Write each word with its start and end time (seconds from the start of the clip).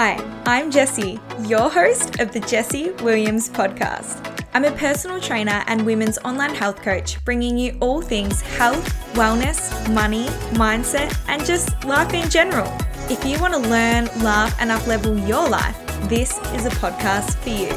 Hi, 0.00 0.14
I'm 0.46 0.70
Jessie, 0.70 1.18
your 1.40 1.68
host 1.68 2.20
of 2.20 2.30
the 2.30 2.38
Jessie 2.38 2.92
Williams 3.02 3.48
podcast. 3.48 4.44
I'm 4.54 4.64
a 4.64 4.70
personal 4.70 5.20
trainer 5.20 5.64
and 5.66 5.84
women's 5.84 6.18
online 6.18 6.54
health 6.54 6.82
coach, 6.82 7.18
bringing 7.24 7.58
you 7.58 7.76
all 7.80 8.00
things 8.00 8.40
health, 8.40 8.86
wellness, 9.14 9.92
money, 9.92 10.26
mindset, 10.54 11.18
and 11.26 11.44
just 11.44 11.84
life 11.84 12.14
in 12.14 12.30
general. 12.30 12.72
If 13.10 13.24
you 13.24 13.40
want 13.40 13.54
to 13.54 13.58
learn, 13.58 14.04
laugh, 14.22 14.54
and 14.60 14.70
uplevel 14.70 15.26
your 15.26 15.48
life, 15.48 15.76
this 16.08 16.38
is 16.54 16.64
a 16.64 16.70
podcast 16.70 17.34
for 17.38 17.48
you. 17.48 17.74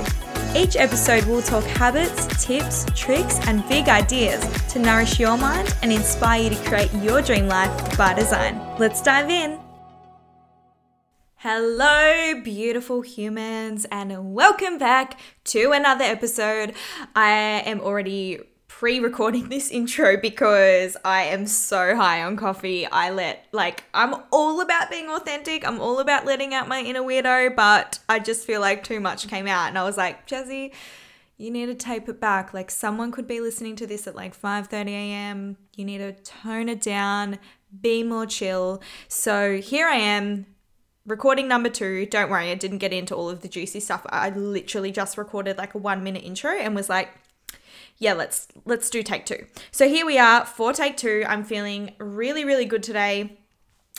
Each 0.55 0.75
episode 0.75 1.25
will 1.25 1.41
talk 1.41 1.63
habits, 1.63 2.27
tips, 2.45 2.85
tricks, 2.93 3.39
and 3.47 3.67
big 3.67 3.89
ideas 3.89 4.45
to 4.73 4.77
nourish 4.77 5.19
your 5.19 5.39
mind 5.39 5.75
and 5.81 5.91
inspire 5.91 6.43
you 6.43 6.49
to 6.51 6.69
create 6.69 6.93
your 7.01 7.23
dream 7.23 7.47
life 7.47 7.97
by 7.97 8.13
design. 8.13 8.61
Let's 8.77 9.01
dive 9.01 9.31
in. 9.31 9.70
Hello, 11.44 12.40
beautiful 12.44 13.02
humans, 13.02 13.88
and 13.91 14.36
welcome 14.36 14.77
back 14.77 15.20
to 15.45 15.72
another 15.72 16.04
episode. 16.04 16.76
I 17.16 17.63
am 17.66 17.82
already 17.82 18.41
pre 18.68 18.99
recording 18.99 19.49
this 19.49 19.72
intro 19.72 20.18
because 20.18 20.98
I 21.04 21.23
am 21.23 21.48
so 21.48 21.96
high 21.96 22.22
on 22.22 22.38
coffee. 22.38 22.85
I 22.85 23.09
let, 23.09 23.48
like, 23.52 23.85
I'm 23.91 24.22
all 24.30 24.62
about 24.62 24.91
being 24.91 25.09
authentic. 25.09 25.68
I'm 25.68 25.82
all 25.82 25.98
about 25.98 26.27
letting 26.27 26.54
out 26.54 26.68
my 26.68 26.80
inner 26.80 27.02
weirdo, 27.02 27.55
but 27.55 27.98
I 28.08 28.20
just 28.20 28.46
feel 28.46 28.62
like 28.62 28.84
too 28.84 28.99
much 28.99 29.27
came 29.27 29.48
out. 29.48 29.68
And 29.68 29.80
I 29.80 29.84
was 29.84 29.98
like, 29.98 30.27
Jazzy, 30.27 30.71
you 31.38 31.49
need 31.49 31.66
to 31.66 31.73
tape 31.73 32.08
it 32.08 32.20
back. 32.20 32.54
Like, 32.54 32.70
someone 32.70 33.12
could 33.12 33.26
be 33.26 33.40
listening 33.40 33.76
to 33.77 33.88
this 33.88 34.05
at 34.05 34.16
like 34.16 34.35
5 34.35 34.68
30 34.68 34.91
a.m. 34.91 35.58
You 35.76 35.85
need 35.85 35.98
to 35.98 36.12
tone 36.12 36.70
it 36.70 36.82
down, 36.82 37.40
be 37.82 38.04
more 38.04 38.27
chill. 38.27 38.80
So 39.08 39.58
here 39.58 39.88
I 39.88 39.96
am 39.96 40.46
recording 41.05 41.48
number 41.48 41.70
two 41.70 42.05
don't 42.05 42.30
worry 42.30 42.52
i 42.52 42.55
didn't 42.55 42.78
get 42.78 42.94
into 42.94 43.16
all 43.16 43.30
of 43.30 43.41
the 43.41 43.48
juicy 43.48 43.80
stuff. 43.80 44.05
I 44.10 44.30
literally 44.30 44.91
just 44.91 45.18
recorded 45.18 45.58
like 45.58 45.74
a 45.74 45.77
one 45.77 46.04
minute 46.04 46.24
intro 46.24 46.52
and 46.52 46.76
was 46.76 46.90
like 46.90 47.10
yeah 47.98 48.13
let's 48.13 48.48
let's 48.66 48.90
do 48.90 49.04
take 49.04 49.26
two. 49.26 49.46
So 49.71 49.88
here 49.88 50.05
we 50.05 50.18
are 50.18 50.46
for 50.46 50.74
take 50.74 50.98
two. 50.98 51.24
I'm 51.27 51.43
feeling 51.43 51.93
really 51.99 52.46
really 52.46 52.66
good 52.66 52.84
today. 52.84 53.38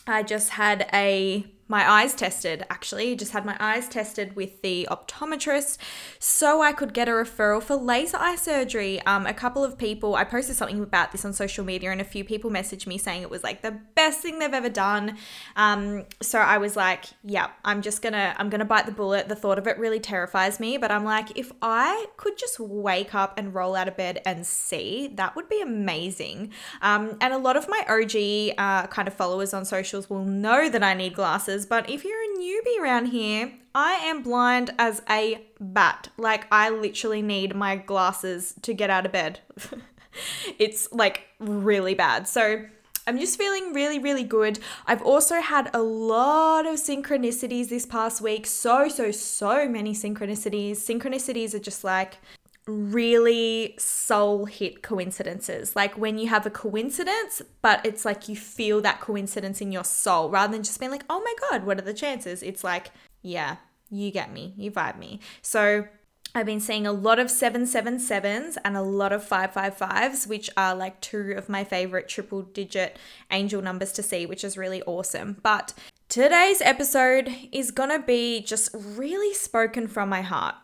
I 0.07 0.23
just 0.23 0.51
had 0.51 0.89
a 0.93 1.47
my 1.73 1.91
eyes 1.91 2.15
tested 2.15 2.67
actually 2.69 3.17
just 3.17 3.33
had 3.33 3.47
my 3.47 3.57
eyes 3.59 3.89
tested 3.89 4.37
with 4.37 4.61
the 4.61 4.87
optometrist 4.91 5.79
so 6.19 6.61
i 6.61 6.71
could 6.71 6.93
get 6.93 7.09
a 7.09 7.13
referral 7.13 7.63
for 7.63 7.77
laser 7.77 8.19
eye 8.19 8.37
surgery. 8.37 9.01
Um, 9.07 9.27
a 9.27 9.33
couple 9.33 9.65
of 9.65 9.79
people 9.79 10.15
i 10.15 10.23
posted 10.23 10.55
something 10.55 10.83
about 10.83 11.13
this 11.13 11.25
on 11.25 11.33
social 11.33 11.65
media 11.65 11.91
and 11.91 12.01
a 12.01 12.05
few 12.05 12.25
people 12.25 12.51
messaged 12.51 12.87
me 12.87 12.99
saying 12.99 13.23
it 13.23 13.31
was 13.31 13.43
like 13.43 13.63
the 13.63 13.75
best 13.95 14.21
thing 14.21 14.39
they've 14.39 14.53
ever 14.53 14.69
done. 14.69 15.17
Um, 15.57 16.05
so 16.21 16.39
i 16.39 16.59
was 16.59 16.77
like 16.77 17.07
yeah 17.25 17.49
i'm 17.65 17.81
just 17.81 18.03
gonna 18.03 18.35
i'm 18.37 18.51
gonna 18.51 18.67
bite 18.67 18.85
the 18.85 18.93
bullet. 18.93 19.31
The 19.31 19.37
thought 19.37 19.59
of 19.59 19.67
it 19.67 19.79
really 19.79 20.01
terrifies 20.01 20.61
me 20.61 20.77
but 20.77 20.91
i'm 20.91 21.05
like 21.05 21.39
if 21.39 21.53
i 21.63 22.07
could 22.19 22.37
just 22.37 22.61
wake 22.61 23.15
up 23.15 23.39
and 23.39 23.55
roll 23.55 23.75
out 23.75 23.89
of 23.89 23.97
bed 23.97 24.21
and 24.27 24.47
see 24.47 25.11
that 25.15 25.35
would 25.35 25.49
be 25.49 25.63
amazing. 25.63 26.53
Um, 26.83 27.17
and 27.23 27.33
a 27.33 27.39
lot 27.39 27.57
of 27.57 27.67
my 27.67 27.83
og 27.89 28.15
uh, 28.59 28.87
kind 28.89 29.09
of 29.09 29.15
followers 29.15 29.55
on 29.55 29.65
socials 29.65 30.11
will 30.11 30.25
know 30.25 30.69
that 30.69 30.83
i 30.83 30.93
need 30.93 31.15
glasses 31.15 31.62
but 31.67 31.89
if 31.89 32.05
you're 32.05 32.23
a 32.23 32.39
newbie 32.39 32.83
around 32.83 33.07
here, 33.07 33.53
I 33.75 33.95
am 33.95 34.23
blind 34.23 34.71
as 34.79 35.03
a 35.09 35.47
bat. 35.61 36.09
Like, 36.17 36.47
I 36.53 36.71
literally 36.71 37.23
need 37.23 37.55
my 37.55 37.77
glasses 37.77 38.55
to 38.63 38.75
get 38.75 38.91
out 38.91 39.07
of 39.07 39.13
bed. 39.13 39.41
it's 40.59 40.93
like 40.93 41.23
really 41.39 41.95
bad. 41.95 42.29
So, 42.29 42.67
I'm 43.07 43.19
just 43.19 43.37
feeling 43.37 43.73
really, 43.73 43.99
really 43.99 44.23
good. 44.23 44.61
I've 44.87 45.03
also 45.03 45.41
had 45.41 45.71
a 45.75 45.83
lot 45.83 46.67
of 46.67 46.77
synchronicities 46.77 47.69
this 47.69 47.85
past 47.85 48.21
week. 48.21 48.47
So, 48.47 48.89
so, 48.89 49.11
so 49.11 49.69
many 49.69 49.93
synchronicities. 49.93 50.77
Synchronicities 50.77 51.53
are 51.55 51.59
just 51.59 51.83
like 51.83 52.19
really 52.67 53.75
soul 53.79 54.45
hit 54.45 54.83
coincidences. 54.83 55.75
Like 55.75 55.99
when 55.99 56.19
you 56.19 56.29
have 56.29 56.47
a 56.47 56.51
coincidence, 56.51 57.43
but 57.61 57.85
it's 57.85 58.05
like 58.05 58.29
you 58.29 58.37
feel 58.37 58.81
that 58.83 59.01
coincidence 59.01 59.61
in 59.61 59.73
your 59.73 59.85
soul 59.85 60.31
rather 60.31 60.53
than 60.53 60.63
just 60.63 60.79
being 60.79 60.93
like, 60.93 61.05
oh 61.11 61.21
my 61.25 61.35
God, 61.51 61.65
what 61.65 61.79
are 61.79 61.83
the 61.83 61.95
chances? 61.95 62.43
It's 62.43 62.63
like, 62.63 62.93
yeah, 63.23 63.57
you 63.91 64.11
get 64.11 64.33
me, 64.33 64.55
you 64.57 64.71
vibe 64.71 64.99
me. 64.99 65.21
So 65.43 65.87
I've 66.35 66.47
been 66.47 66.61
seeing 66.61 66.87
a 66.87 66.93
lot 66.93 67.19
of 67.19 67.27
777s 67.27 68.57
and 68.65 68.77
a 68.77 68.83
lot 68.83 69.13
of 69.13 69.29
555s, 69.29 70.27
which 70.27 70.49
are 70.57 70.75
like 70.75 71.01
two 71.01 71.35
of 71.37 71.49
my 71.49 71.63
favorite 71.63 72.09
triple 72.09 72.43
digit 72.43 72.97
angel 73.31 73.61
numbers 73.61 73.93
to 73.93 74.03
see, 74.03 74.25
which 74.25 74.45
is 74.45 74.57
really 74.57 74.83
awesome. 74.85 75.37
But 75.43 75.75
today's 76.09 76.63
episode 76.63 77.31
is 77.51 77.71
gonna 77.71 77.99
be 77.99 78.41
just 78.41 78.71
really 78.75 79.35
spoken 79.35 79.89
from 79.89 80.09
my 80.09 80.23
heart. 80.23 80.55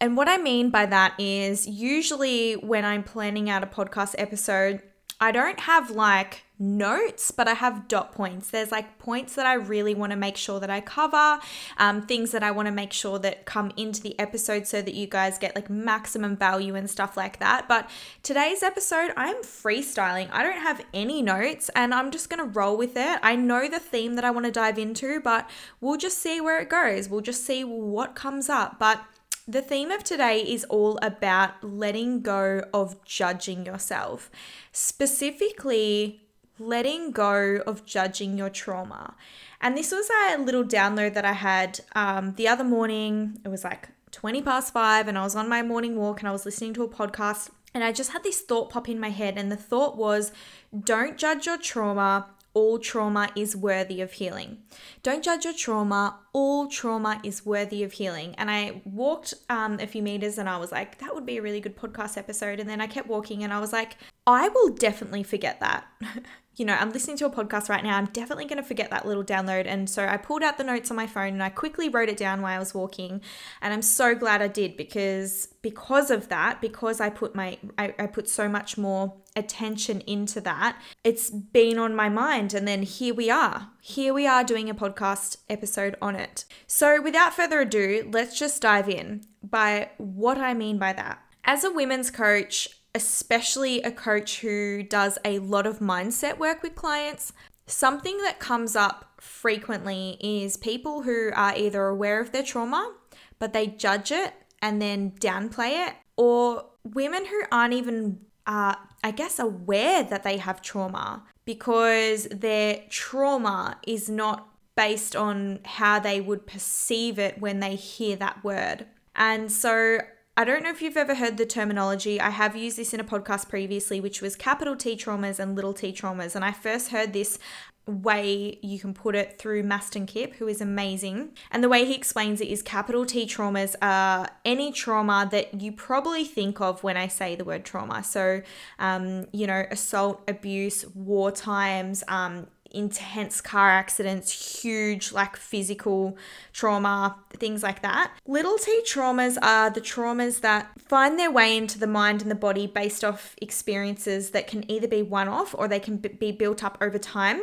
And 0.00 0.16
what 0.16 0.28
I 0.28 0.36
mean 0.36 0.70
by 0.70 0.86
that 0.86 1.14
is 1.18 1.66
usually 1.66 2.54
when 2.54 2.84
I'm 2.84 3.02
planning 3.02 3.50
out 3.50 3.64
a 3.64 3.66
podcast 3.66 4.14
episode, 4.16 4.82
I 5.20 5.32
don't 5.32 5.58
have 5.60 5.90
like 5.90 6.44
notes, 6.60 7.32
but 7.32 7.48
I 7.48 7.54
have 7.54 7.88
dot 7.88 8.12
points. 8.12 8.50
There's 8.50 8.70
like 8.70 8.98
points 9.00 9.34
that 9.34 9.46
I 9.46 9.54
really 9.54 9.94
want 9.94 10.10
to 10.10 10.16
make 10.16 10.36
sure 10.36 10.60
that 10.60 10.70
I 10.70 10.80
cover, 10.80 11.40
um, 11.76 12.02
things 12.02 12.30
that 12.30 12.44
I 12.44 12.52
want 12.52 12.66
to 12.66 12.72
make 12.72 12.92
sure 12.92 13.18
that 13.18 13.44
come 13.44 13.72
into 13.76 14.00
the 14.00 14.16
episode 14.18 14.68
so 14.68 14.80
that 14.80 14.94
you 14.94 15.08
guys 15.08 15.38
get 15.38 15.56
like 15.56 15.68
maximum 15.68 16.36
value 16.36 16.76
and 16.76 16.88
stuff 16.88 17.16
like 17.16 17.40
that. 17.40 17.66
But 17.68 17.90
today's 18.22 18.62
episode, 18.62 19.12
I'm 19.16 19.42
freestyling. 19.42 20.28
I 20.30 20.44
don't 20.44 20.60
have 20.60 20.84
any 20.94 21.20
notes 21.20 21.68
and 21.74 21.92
I'm 21.92 22.12
just 22.12 22.30
going 22.30 22.44
to 22.44 22.58
roll 22.58 22.76
with 22.76 22.96
it. 22.96 23.18
I 23.22 23.34
know 23.34 23.68
the 23.68 23.80
theme 23.80 24.14
that 24.14 24.24
I 24.24 24.30
want 24.30 24.46
to 24.46 24.52
dive 24.52 24.78
into, 24.78 25.20
but 25.20 25.50
we'll 25.80 25.96
just 25.98 26.18
see 26.18 26.40
where 26.40 26.60
it 26.60 26.68
goes. 26.68 27.08
We'll 27.08 27.20
just 27.20 27.44
see 27.44 27.64
what 27.64 28.14
comes 28.14 28.48
up. 28.48 28.78
But 28.78 29.04
the 29.48 29.62
theme 29.62 29.90
of 29.90 30.04
today 30.04 30.40
is 30.40 30.64
all 30.64 30.98
about 31.00 31.64
letting 31.64 32.20
go 32.20 32.62
of 32.74 33.02
judging 33.04 33.64
yourself, 33.64 34.30
specifically, 34.72 36.20
letting 36.58 37.12
go 37.12 37.62
of 37.66 37.86
judging 37.86 38.36
your 38.36 38.50
trauma. 38.50 39.14
And 39.62 39.74
this 39.74 39.90
was 39.90 40.10
a 40.10 40.36
little 40.36 40.64
download 40.64 41.14
that 41.14 41.24
I 41.24 41.32
had 41.32 41.80
um, 41.94 42.34
the 42.34 42.46
other 42.46 42.62
morning. 42.62 43.40
It 43.42 43.48
was 43.48 43.64
like 43.64 43.88
20 44.10 44.42
past 44.42 44.74
five, 44.74 45.08
and 45.08 45.16
I 45.16 45.22
was 45.22 45.34
on 45.34 45.48
my 45.48 45.62
morning 45.62 45.96
walk 45.96 46.20
and 46.20 46.28
I 46.28 46.32
was 46.32 46.44
listening 46.44 46.74
to 46.74 46.82
a 46.82 46.88
podcast. 46.88 47.48
And 47.72 47.82
I 47.82 47.92
just 47.92 48.12
had 48.12 48.22
this 48.24 48.42
thought 48.42 48.70
pop 48.70 48.88
in 48.88 49.00
my 49.00 49.10
head, 49.10 49.38
and 49.38 49.50
the 49.50 49.56
thought 49.56 49.96
was 49.96 50.30
don't 50.78 51.16
judge 51.16 51.46
your 51.46 51.58
trauma, 51.58 52.26
all 52.58 52.80
trauma 52.80 53.30
is 53.36 53.54
worthy 53.54 54.00
of 54.00 54.14
healing. 54.14 54.58
Don't 55.04 55.22
judge 55.22 55.44
your 55.44 55.54
trauma. 55.54 56.18
All 56.32 56.66
trauma 56.66 57.20
is 57.22 57.46
worthy 57.46 57.84
of 57.84 57.92
healing. 57.92 58.34
And 58.36 58.50
I 58.50 58.82
walked 58.84 59.32
um, 59.48 59.78
a 59.78 59.86
few 59.86 60.02
meters 60.02 60.38
and 60.38 60.48
I 60.48 60.56
was 60.56 60.72
like, 60.72 60.98
that 60.98 61.14
would 61.14 61.24
be 61.24 61.36
a 61.36 61.42
really 61.42 61.60
good 61.60 61.76
podcast 61.76 62.18
episode. 62.18 62.58
And 62.58 62.68
then 62.68 62.80
I 62.80 62.88
kept 62.88 63.06
walking 63.06 63.44
and 63.44 63.52
I 63.52 63.60
was 63.60 63.72
like, 63.72 63.96
I 64.26 64.48
will 64.48 64.70
definitely 64.70 65.22
forget 65.22 65.60
that. 65.60 65.86
you 66.58 66.64
know, 66.64 66.74
I'm 66.74 66.90
listening 66.90 67.16
to 67.18 67.26
a 67.26 67.30
podcast 67.30 67.68
right 67.68 67.84
now. 67.84 67.96
I'm 67.96 68.06
definitely 68.06 68.44
going 68.46 68.60
to 68.60 68.66
forget 68.66 68.90
that 68.90 69.06
little 69.06 69.22
download. 69.22 69.66
And 69.66 69.88
so 69.88 70.06
I 70.06 70.16
pulled 70.16 70.42
out 70.42 70.58
the 70.58 70.64
notes 70.64 70.90
on 70.90 70.96
my 70.96 71.06
phone 71.06 71.34
and 71.34 71.42
I 71.42 71.50
quickly 71.50 71.88
wrote 71.88 72.08
it 72.08 72.16
down 72.16 72.42
while 72.42 72.56
I 72.56 72.58
was 72.58 72.74
walking. 72.74 73.20
And 73.62 73.72
I'm 73.72 73.82
so 73.82 74.16
glad 74.16 74.42
I 74.42 74.48
did 74.48 74.76
because 74.76 75.46
because 75.62 76.10
of 76.10 76.28
that, 76.30 76.60
because 76.60 77.00
I 77.00 77.10
put 77.10 77.36
my 77.36 77.58
I, 77.78 77.94
I 77.96 78.06
put 78.06 78.28
so 78.28 78.48
much 78.48 78.76
more 78.76 79.14
attention 79.36 80.00
into 80.00 80.40
that, 80.40 80.76
it's 81.04 81.30
been 81.30 81.78
on 81.78 81.94
my 81.94 82.08
mind. 82.08 82.54
And 82.54 82.66
then 82.66 82.82
here 82.82 83.14
we 83.14 83.30
are. 83.30 83.70
Here 83.80 84.12
we 84.12 84.26
are 84.26 84.42
doing 84.42 84.68
a 84.68 84.74
podcast 84.74 85.36
episode 85.48 85.94
on 86.02 86.16
it. 86.16 86.44
So 86.66 87.00
without 87.00 87.34
further 87.34 87.60
ado, 87.60 88.10
let's 88.12 88.36
just 88.36 88.60
dive 88.60 88.88
in 88.88 89.22
by 89.44 89.90
what 89.96 90.38
I 90.38 90.54
mean 90.54 90.78
by 90.78 90.92
that. 90.94 91.22
As 91.44 91.62
a 91.62 91.70
women's 91.70 92.10
coach, 92.10 92.68
especially 92.94 93.82
a 93.82 93.90
coach 93.90 94.40
who 94.40 94.82
does 94.82 95.18
a 95.24 95.38
lot 95.38 95.66
of 95.66 95.78
mindset 95.78 96.38
work 96.38 96.62
with 96.62 96.74
clients, 96.74 97.32
something 97.66 98.18
that 98.18 98.38
comes 98.38 98.74
up 98.74 99.12
frequently 99.20 100.16
is 100.20 100.56
people 100.56 101.02
who 101.02 101.30
are 101.34 101.54
either 101.56 101.86
aware 101.86 102.20
of 102.20 102.32
their 102.32 102.42
trauma, 102.42 102.94
but 103.38 103.52
they 103.52 103.66
judge 103.66 104.10
it 104.10 104.32
and 104.60 104.80
then 104.82 105.12
downplay 105.20 105.86
it, 105.86 105.94
or 106.16 106.64
women 106.84 107.26
who 107.26 107.42
aren't 107.52 107.74
even, 107.74 108.18
uh, 108.46 108.74
I 109.04 109.10
guess, 109.12 109.38
aware 109.38 110.02
that 110.02 110.24
they 110.24 110.38
have 110.38 110.62
trauma 110.62 111.24
because 111.44 112.24
their 112.24 112.82
trauma 112.90 113.78
is 113.86 114.08
not 114.08 114.48
based 114.76 115.14
on 115.16 115.60
how 115.64 115.98
they 115.98 116.20
would 116.20 116.46
perceive 116.46 117.18
it 117.18 117.40
when 117.40 117.60
they 117.60 117.74
hear 117.74 118.16
that 118.16 118.42
word. 118.44 118.86
And 119.14 119.50
so 119.50 119.98
I 120.38 120.44
don't 120.44 120.62
know 120.62 120.70
if 120.70 120.80
you've 120.80 120.96
ever 120.96 121.16
heard 121.16 121.36
the 121.36 121.44
terminology. 121.44 122.20
I 122.20 122.30
have 122.30 122.54
used 122.54 122.78
this 122.78 122.94
in 122.94 123.00
a 123.00 123.04
podcast 123.04 123.48
previously, 123.48 124.00
which 124.00 124.22
was 124.22 124.36
capital 124.36 124.76
T 124.76 124.94
traumas 124.94 125.40
and 125.40 125.56
little 125.56 125.72
t 125.72 125.92
traumas. 125.92 126.36
And 126.36 126.44
I 126.44 126.52
first 126.52 126.90
heard 126.90 127.12
this 127.12 127.40
way 127.88 128.56
you 128.62 128.78
can 128.78 128.94
put 128.94 129.16
it 129.16 129.36
through 129.38 129.64
Mastin 129.64 130.06
Kipp, 130.06 130.34
who 130.34 130.46
is 130.46 130.60
amazing. 130.60 131.30
And 131.50 131.64
the 131.64 131.68
way 131.68 131.84
he 131.84 131.94
explains 131.96 132.40
it 132.40 132.46
is 132.46 132.62
capital 132.62 133.04
T 133.04 133.26
traumas 133.26 133.74
are 133.82 134.28
any 134.44 134.70
trauma 134.70 135.26
that 135.32 135.60
you 135.60 135.72
probably 135.72 136.22
think 136.22 136.60
of 136.60 136.84
when 136.84 136.96
I 136.96 137.08
say 137.08 137.34
the 137.34 137.44
word 137.44 137.64
trauma. 137.64 138.04
So, 138.04 138.42
um, 138.78 139.26
you 139.32 139.48
know, 139.48 139.64
assault, 139.72 140.22
abuse, 140.28 140.86
war 140.94 141.32
times, 141.32 142.04
um, 142.06 142.46
intense 142.70 143.40
car 143.40 143.70
accidents, 143.70 144.60
huge 144.62 145.12
like 145.12 145.36
physical 145.36 146.16
trauma, 146.52 147.16
things 147.30 147.62
like 147.62 147.82
that. 147.82 148.12
Little 148.26 148.58
t 148.58 148.82
traumas 148.84 149.38
are 149.42 149.70
the 149.70 149.80
traumas 149.80 150.40
that 150.40 150.70
find 150.78 151.18
their 151.18 151.30
way 151.30 151.56
into 151.56 151.78
the 151.78 151.86
mind 151.86 152.22
and 152.22 152.30
the 152.30 152.34
body 152.34 152.66
based 152.66 153.04
off 153.04 153.34
experiences 153.40 154.30
that 154.30 154.46
can 154.46 154.68
either 154.70 154.88
be 154.88 155.02
one 155.02 155.28
off 155.28 155.54
or 155.56 155.68
they 155.68 155.80
can 155.80 155.96
be 155.96 156.32
built 156.32 156.62
up 156.62 156.78
over 156.80 156.98
time 156.98 157.40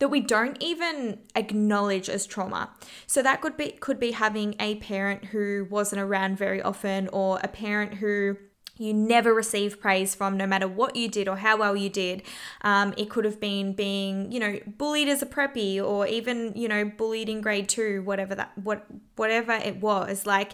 that 0.00 0.08
we 0.08 0.20
don't 0.20 0.56
even 0.60 1.18
acknowledge 1.36 2.08
as 2.08 2.26
trauma. 2.26 2.70
So 3.06 3.22
that 3.22 3.40
could 3.40 3.56
be 3.56 3.72
could 3.72 4.00
be 4.00 4.12
having 4.12 4.56
a 4.58 4.76
parent 4.76 5.26
who 5.26 5.66
wasn't 5.70 6.00
around 6.00 6.38
very 6.38 6.60
often 6.60 7.08
or 7.08 7.38
a 7.42 7.48
parent 7.48 7.94
who 7.94 8.36
you 8.80 8.94
never 8.94 9.34
receive 9.34 9.78
praise 9.78 10.14
from 10.14 10.38
no 10.38 10.46
matter 10.46 10.66
what 10.66 10.96
you 10.96 11.06
did 11.06 11.28
or 11.28 11.36
how 11.36 11.58
well 11.58 11.76
you 11.76 11.90
did. 11.90 12.22
Um, 12.62 12.94
it 12.96 13.10
could 13.10 13.26
have 13.26 13.38
been 13.38 13.74
being 13.74 14.32
you 14.32 14.40
know 14.40 14.58
bullied 14.78 15.08
as 15.08 15.20
a 15.20 15.26
preppy 15.26 15.82
or 15.82 16.06
even 16.06 16.52
you 16.56 16.66
know 16.66 16.86
bullied 16.86 17.28
in 17.28 17.42
grade 17.42 17.68
two 17.68 18.02
whatever 18.02 18.34
that 18.34 18.56
what 18.56 18.86
whatever 19.16 19.52
it 19.52 19.76
was. 19.76 20.24
Like 20.24 20.52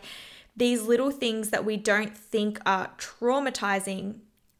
these 0.56 0.82
little 0.82 1.12
things 1.12 1.50
that 1.50 1.64
we 1.64 1.76
don't 1.76 2.16
think 2.16 2.60
are 2.66 2.90
traumatizing 2.98 4.16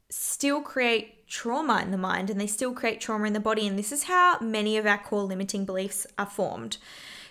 still 0.09 0.63
create 0.63 1.27
trauma 1.27 1.81
in 1.83 1.91
the 1.91 1.99
mind 1.99 2.31
and 2.31 2.41
they 2.41 2.47
still 2.47 2.73
create 2.73 3.01
trauma 3.01 3.27
in 3.27 3.33
the 3.33 3.41
body. 3.41 3.67
And 3.67 3.77
this 3.77 3.91
is 3.91 4.05
how 4.05 4.39
many 4.41 4.77
of 4.77 4.87
our 4.87 4.99
core 4.99 5.25
limiting 5.25 5.65
beliefs 5.65 6.07
are 6.17 6.27
formed 6.27 6.77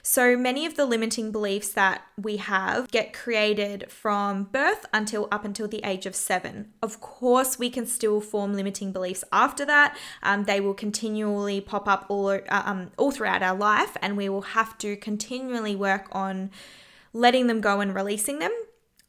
so 0.07 0.37
many 0.37 0.67
of 0.67 0.75
the 0.75 0.85
limiting 0.85 1.31
beliefs 1.31 1.69
that 1.69 2.03
we 2.15 2.37
have 2.37 2.87
get 2.91 3.11
created 3.11 3.91
from 3.91 4.43
birth 4.43 4.85
until 4.93 5.27
up 5.31 5.43
until 5.43 5.67
the 5.67 5.83
age 5.83 6.05
of 6.05 6.15
seven. 6.15 6.71
Of 6.83 7.01
course, 7.01 7.57
we 7.57 7.71
can 7.71 7.87
still 7.87 8.21
form 8.21 8.53
limiting 8.53 8.91
beliefs 8.91 9.23
after 9.31 9.65
that. 9.65 9.97
Um, 10.21 10.43
they 10.43 10.61
will 10.61 10.75
continually 10.75 11.59
pop 11.59 11.87
up 11.87 12.05
all, 12.07 12.29
uh, 12.29 12.39
um, 12.49 12.91
all 12.97 13.09
throughout 13.09 13.41
our 13.41 13.57
life, 13.57 13.97
and 13.99 14.15
we 14.15 14.29
will 14.29 14.43
have 14.43 14.77
to 14.77 14.95
continually 14.95 15.75
work 15.75 16.07
on 16.11 16.51
letting 17.11 17.47
them 17.47 17.59
go 17.59 17.79
and 17.79 17.95
releasing 17.95 18.37
them. 18.37 18.51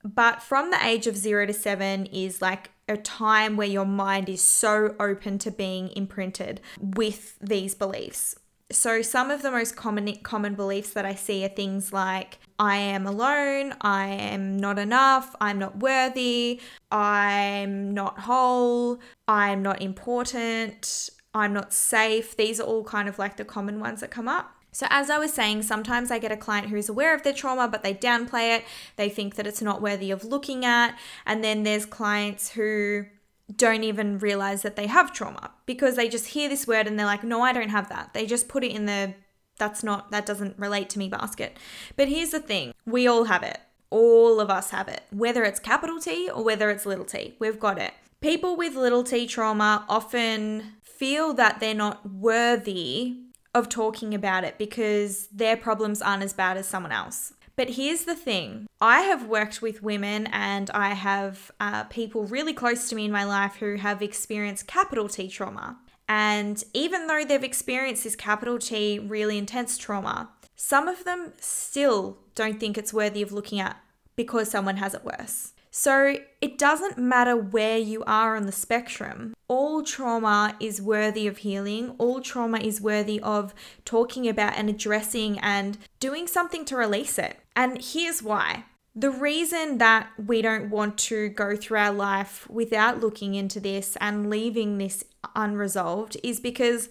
But 0.02 0.42
from 0.42 0.70
the 0.70 0.82
age 0.82 1.06
of 1.06 1.14
zero 1.14 1.44
to 1.44 1.52
seven 1.52 2.06
is 2.06 2.40
like 2.40 2.70
a 2.88 2.96
time 2.96 3.56
where 3.58 3.68
your 3.68 3.84
mind 3.84 4.30
is 4.30 4.40
so 4.40 4.94
open 4.98 5.38
to 5.40 5.50
being 5.50 5.90
imprinted 5.94 6.62
with 6.80 7.38
these 7.38 7.74
beliefs. 7.74 8.36
So 8.72 9.00
some 9.00 9.30
of 9.30 9.42
the 9.42 9.50
most 9.52 9.76
common 9.76 10.12
common 10.16 10.54
beliefs 10.54 10.92
that 10.94 11.04
I 11.04 11.14
see 11.14 11.44
are 11.44 11.48
things 11.48 11.92
like 11.92 12.38
I 12.58 12.76
am 12.76 13.06
alone, 13.06 13.74
I 13.80 14.08
am 14.08 14.56
not 14.56 14.78
enough, 14.78 15.36
I'm 15.40 15.58
not 15.58 15.78
worthy, 15.78 16.60
I'm 16.90 17.94
not 17.94 18.20
whole, 18.20 18.98
I'm 19.28 19.62
not 19.62 19.80
important, 19.80 21.10
I'm 21.32 21.52
not 21.52 21.72
safe. 21.72 22.36
These 22.36 22.58
are 22.58 22.64
all 22.64 22.82
kind 22.82 23.08
of 23.08 23.20
like 23.20 23.36
the 23.36 23.44
common 23.44 23.78
ones 23.78 24.00
that 24.00 24.10
come 24.10 24.26
up. 24.26 24.52
So, 24.72 24.86
as 24.90 25.10
I 25.10 25.18
was 25.18 25.32
saying, 25.32 25.62
sometimes 25.62 26.10
I 26.10 26.18
get 26.18 26.32
a 26.32 26.36
client 26.36 26.68
who's 26.68 26.88
aware 26.88 27.14
of 27.14 27.22
their 27.22 27.32
trauma, 27.32 27.68
but 27.68 27.82
they 27.82 27.94
downplay 27.94 28.58
it. 28.58 28.64
They 28.96 29.08
think 29.08 29.36
that 29.36 29.46
it's 29.46 29.62
not 29.62 29.80
worthy 29.80 30.10
of 30.10 30.24
looking 30.24 30.64
at. 30.66 30.98
And 31.24 31.42
then 31.42 31.62
there's 31.62 31.86
clients 31.86 32.50
who 32.50 33.06
don't 33.54 33.84
even 33.84 34.18
realize 34.18 34.62
that 34.62 34.76
they 34.76 34.86
have 34.86 35.12
trauma 35.12 35.52
because 35.66 35.96
they 35.96 36.08
just 36.08 36.28
hear 36.28 36.48
this 36.48 36.66
word 36.66 36.86
and 36.86 36.98
they're 36.98 37.06
like, 37.06 37.22
no, 37.22 37.42
I 37.42 37.52
don't 37.52 37.68
have 37.68 37.88
that. 37.88 38.12
They 38.12 38.26
just 38.26 38.48
put 38.48 38.64
it 38.64 38.72
in 38.72 38.86
the 38.86 39.14
that's 39.58 39.82
not, 39.82 40.10
that 40.10 40.26
doesn't 40.26 40.58
relate 40.58 40.90
to 40.90 40.98
me 40.98 41.08
basket. 41.08 41.56
But 41.96 42.08
here's 42.08 42.30
the 42.30 42.40
thing 42.40 42.74
we 42.84 43.06
all 43.06 43.24
have 43.24 43.42
it. 43.42 43.58
All 43.88 44.40
of 44.40 44.50
us 44.50 44.70
have 44.70 44.88
it, 44.88 45.02
whether 45.10 45.44
it's 45.44 45.60
capital 45.60 46.00
T 46.00 46.28
or 46.28 46.42
whether 46.44 46.70
it's 46.70 46.86
little 46.86 47.04
t. 47.04 47.36
We've 47.38 47.60
got 47.60 47.78
it. 47.78 47.94
People 48.20 48.56
with 48.56 48.74
little 48.74 49.04
t 49.04 49.26
trauma 49.26 49.84
often 49.88 50.74
feel 50.82 51.32
that 51.34 51.60
they're 51.60 51.74
not 51.74 52.10
worthy 52.10 53.18
of 53.54 53.68
talking 53.68 54.14
about 54.14 54.44
it 54.44 54.58
because 54.58 55.28
their 55.28 55.56
problems 55.56 56.02
aren't 56.02 56.22
as 56.22 56.32
bad 56.32 56.56
as 56.56 56.66
someone 56.66 56.92
else. 56.92 57.32
But 57.56 57.70
here's 57.70 58.04
the 58.04 58.14
thing 58.14 58.66
I 58.80 59.00
have 59.00 59.26
worked 59.26 59.62
with 59.62 59.82
women 59.82 60.26
and 60.26 60.70
I 60.70 60.90
have 60.90 61.50
uh, 61.58 61.84
people 61.84 62.24
really 62.24 62.52
close 62.52 62.88
to 62.90 62.94
me 62.94 63.06
in 63.06 63.12
my 63.12 63.24
life 63.24 63.56
who 63.56 63.76
have 63.76 64.02
experienced 64.02 64.66
capital 64.66 65.08
T 65.08 65.28
trauma. 65.28 65.78
And 66.08 66.62
even 66.74 67.06
though 67.06 67.24
they've 67.24 67.42
experienced 67.42 68.04
this 68.04 68.14
capital 68.14 68.58
T 68.58 68.98
really 68.98 69.38
intense 69.38 69.78
trauma, 69.78 70.28
some 70.54 70.86
of 70.86 71.04
them 71.04 71.32
still 71.40 72.18
don't 72.34 72.60
think 72.60 72.76
it's 72.76 72.92
worthy 72.92 73.22
of 73.22 73.32
looking 73.32 73.58
at 73.58 73.78
because 74.16 74.50
someone 74.50 74.76
has 74.76 74.94
it 74.94 75.04
worse. 75.04 75.52
So 75.78 76.16
it 76.40 76.56
doesn't 76.56 76.96
matter 76.96 77.36
where 77.36 77.76
you 77.76 78.02
are 78.06 78.34
on 78.34 78.46
the 78.46 78.50
spectrum. 78.50 79.34
All 79.46 79.82
trauma 79.82 80.56
is 80.58 80.80
worthy 80.80 81.26
of 81.26 81.36
healing. 81.36 81.94
All 81.98 82.22
trauma 82.22 82.60
is 82.60 82.80
worthy 82.80 83.20
of 83.20 83.52
talking 83.84 84.26
about 84.26 84.54
and 84.56 84.70
addressing 84.70 85.38
and 85.40 85.76
doing 86.00 86.28
something 86.28 86.64
to 86.64 86.76
release 86.76 87.18
it. 87.18 87.40
And 87.54 87.84
here's 87.84 88.22
why. 88.22 88.64
The 88.94 89.10
reason 89.10 89.76
that 89.76 90.08
we 90.16 90.40
don't 90.40 90.70
want 90.70 90.96
to 91.10 91.28
go 91.28 91.54
through 91.54 91.76
our 91.76 91.92
life 91.92 92.48
without 92.48 93.00
looking 93.00 93.34
into 93.34 93.60
this 93.60 93.98
and 94.00 94.30
leaving 94.30 94.78
this 94.78 95.04
unresolved 95.34 96.16
is 96.22 96.40
because 96.40 96.88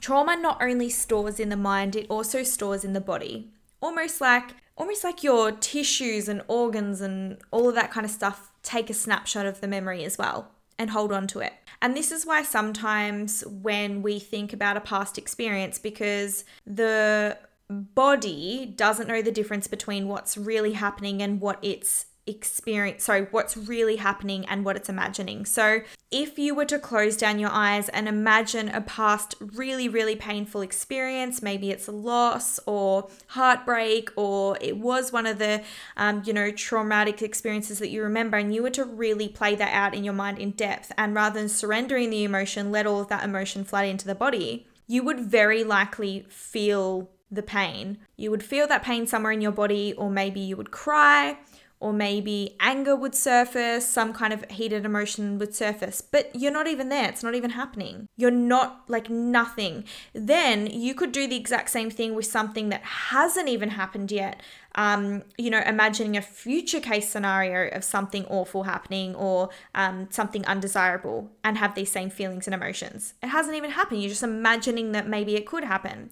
trauma 0.00 0.36
not 0.36 0.62
only 0.62 0.88
stores 0.88 1.40
in 1.40 1.48
the 1.48 1.56
mind, 1.56 1.96
it 1.96 2.06
also 2.08 2.44
stores 2.44 2.84
in 2.84 2.92
the 2.92 3.00
body. 3.00 3.50
Almost 3.82 4.20
like 4.20 4.54
almost 4.80 5.04
like 5.04 5.22
your 5.22 5.52
tissues 5.52 6.26
and 6.26 6.42
organs 6.48 7.02
and 7.02 7.36
all 7.50 7.68
of 7.68 7.74
that 7.74 7.90
kind 7.90 8.06
of 8.06 8.10
stuff 8.10 8.50
take 8.62 8.88
a 8.88 8.94
snapshot 8.94 9.44
of 9.44 9.60
the 9.60 9.68
memory 9.68 10.04
as 10.04 10.16
well 10.16 10.50
and 10.78 10.90
hold 10.90 11.12
on 11.12 11.26
to 11.26 11.40
it. 11.40 11.52
And 11.82 11.94
this 11.94 12.10
is 12.10 12.24
why 12.24 12.42
sometimes 12.42 13.44
when 13.46 14.00
we 14.00 14.18
think 14.18 14.54
about 14.54 14.78
a 14.78 14.80
past 14.80 15.18
experience, 15.18 15.78
because 15.78 16.46
the 16.66 17.36
body 17.68 18.72
doesn't 18.74 19.06
know 19.06 19.20
the 19.20 19.30
difference 19.30 19.66
between 19.66 20.08
what's 20.08 20.38
really 20.38 20.72
happening 20.72 21.20
and 21.20 21.42
what 21.42 21.58
it's 21.60 22.06
experience 22.30 23.04
sorry 23.04 23.26
what's 23.30 23.56
really 23.56 23.96
happening 23.96 24.46
and 24.46 24.64
what 24.64 24.76
it's 24.76 24.88
imagining. 24.88 25.44
So 25.44 25.80
if 26.10 26.38
you 26.38 26.54
were 26.54 26.64
to 26.64 26.78
close 26.78 27.16
down 27.16 27.38
your 27.38 27.50
eyes 27.50 27.88
and 27.90 28.08
imagine 28.08 28.68
a 28.68 28.80
past 28.80 29.34
really 29.40 29.88
really 29.88 30.16
painful 30.16 30.60
experience 30.60 31.40
maybe 31.42 31.70
it's 31.70 31.86
a 31.86 31.92
loss 31.92 32.58
or 32.66 33.08
heartbreak 33.28 34.10
or 34.16 34.58
it 34.60 34.76
was 34.76 35.12
one 35.12 35.26
of 35.26 35.38
the 35.38 35.62
um, 35.96 36.22
you 36.24 36.32
know 36.32 36.50
traumatic 36.50 37.22
experiences 37.22 37.78
that 37.78 37.90
you 37.90 38.02
remember 38.02 38.36
and 38.36 38.54
you 38.54 38.62
were 38.62 38.70
to 38.70 38.84
really 38.84 39.28
play 39.28 39.54
that 39.54 39.72
out 39.72 39.94
in 39.94 40.02
your 40.02 40.14
mind 40.14 40.38
in 40.38 40.50
depth 40.50 40.90
and 40.98 41.14
rather 41.14 41.38
than 41.38 41.48
surrendering 41.48 42.10
the 42.10 42.24
emotion 42.24 42.72
let 42.72 42.86
all 42.86 43.00
of 43.00 43.08
that 43.08 43.24
emotion 43.24 43.62
flood 43.64 43.86
into 43.86 44.06
the 44.06 44.14
body 44.14 44.66
you 44.86 45.04
would 45.04 45.20
very 45.20 45.62
likely 45.62 46.26
feel 46.28 47.08
the 47.30 47.42
pain. 47.42 47.98
You 48.16 48.32
would 48.32 48.42
feel 48.42 48.66
that 48.66 48.82
pain 48.82 49.06
somewhere 49.06 49.30
in 49.30 49.40
your 49.40 49.52
body 49.52 49.92
or 49.92 50.10
maybe 50.10 50.40
you 50.40 50.56
would 50.56 50.72
cry 50.72 51.38
or 51.80 51.94
maybe 51.94 52.56
anger 52.60 52.94
would 52.94 53.14
surface, 53.14 53.88
some 53.88 54.12
kind 54.12 54.34
of 54.34 54.44
heated 54.50 54.84
emotion 54.84 55.38
would 55.38 55.54
surface, 55.54 56.02
but 56.02 56.30
you're 56.34 56.52
not 56.52 56.66
even 56.66 56.90
there. 56.90 57.08
It's 57.08 57.22
not 57.22 57.34
even 57.34 57.50
happening. 57.50 58.06
You're 58.18 58.30
not 58.30 58.84
like 58.86 59.08
nothing. 59.08 59.84
Then 60.12 60.66
you 60.66 60.94
could 60.94 61.10
do 61.10 61.26
the 61.26 61.36
exact 61.36 61.70
same 61.70 61.90
thing 61.90 62.14
with 62.14 62.26
something 62.26 62.68
that 62.68 62.82
hasn't 62.82 63.48
even 63.48 63.70
happened 63.70 64.12
yet. 64.12 64.42
Um, 64.74 65.24
you 65.38 65.50
know, 65.50 65.62
imagining 65.66 66.16
a 66.18 66.22
future 66.22 66.80
case 66.80 67.08
scenario 67.08 67.74
of 67.74 67.82
something 67.82 68.26
awful 68.26 68.64
happening 68.64 69.14
or 69.14 69.48
um, 69.74 70.06
something 70.10 70.44
undesirable 70.46 71.30
and 71.42 71.56
have 71.56 71.74
these 71.74 71.90
same 71.90 72.10
feelings 72.10 72.46
and 72.46 72.54
emotions. 72.54 73.14
It 73.22 73.28
hasn't 73.28 73.56
even 73.56 73.70
happened. 73.70 74.02
You're 74.02 74.10
just 74.10 74.22
imagining 74.22 74.92
that 74.92 75.08
maybe 75.08 75.34
it 75.34 75.46
could 75.46 75.64
happen. 75.64 76.10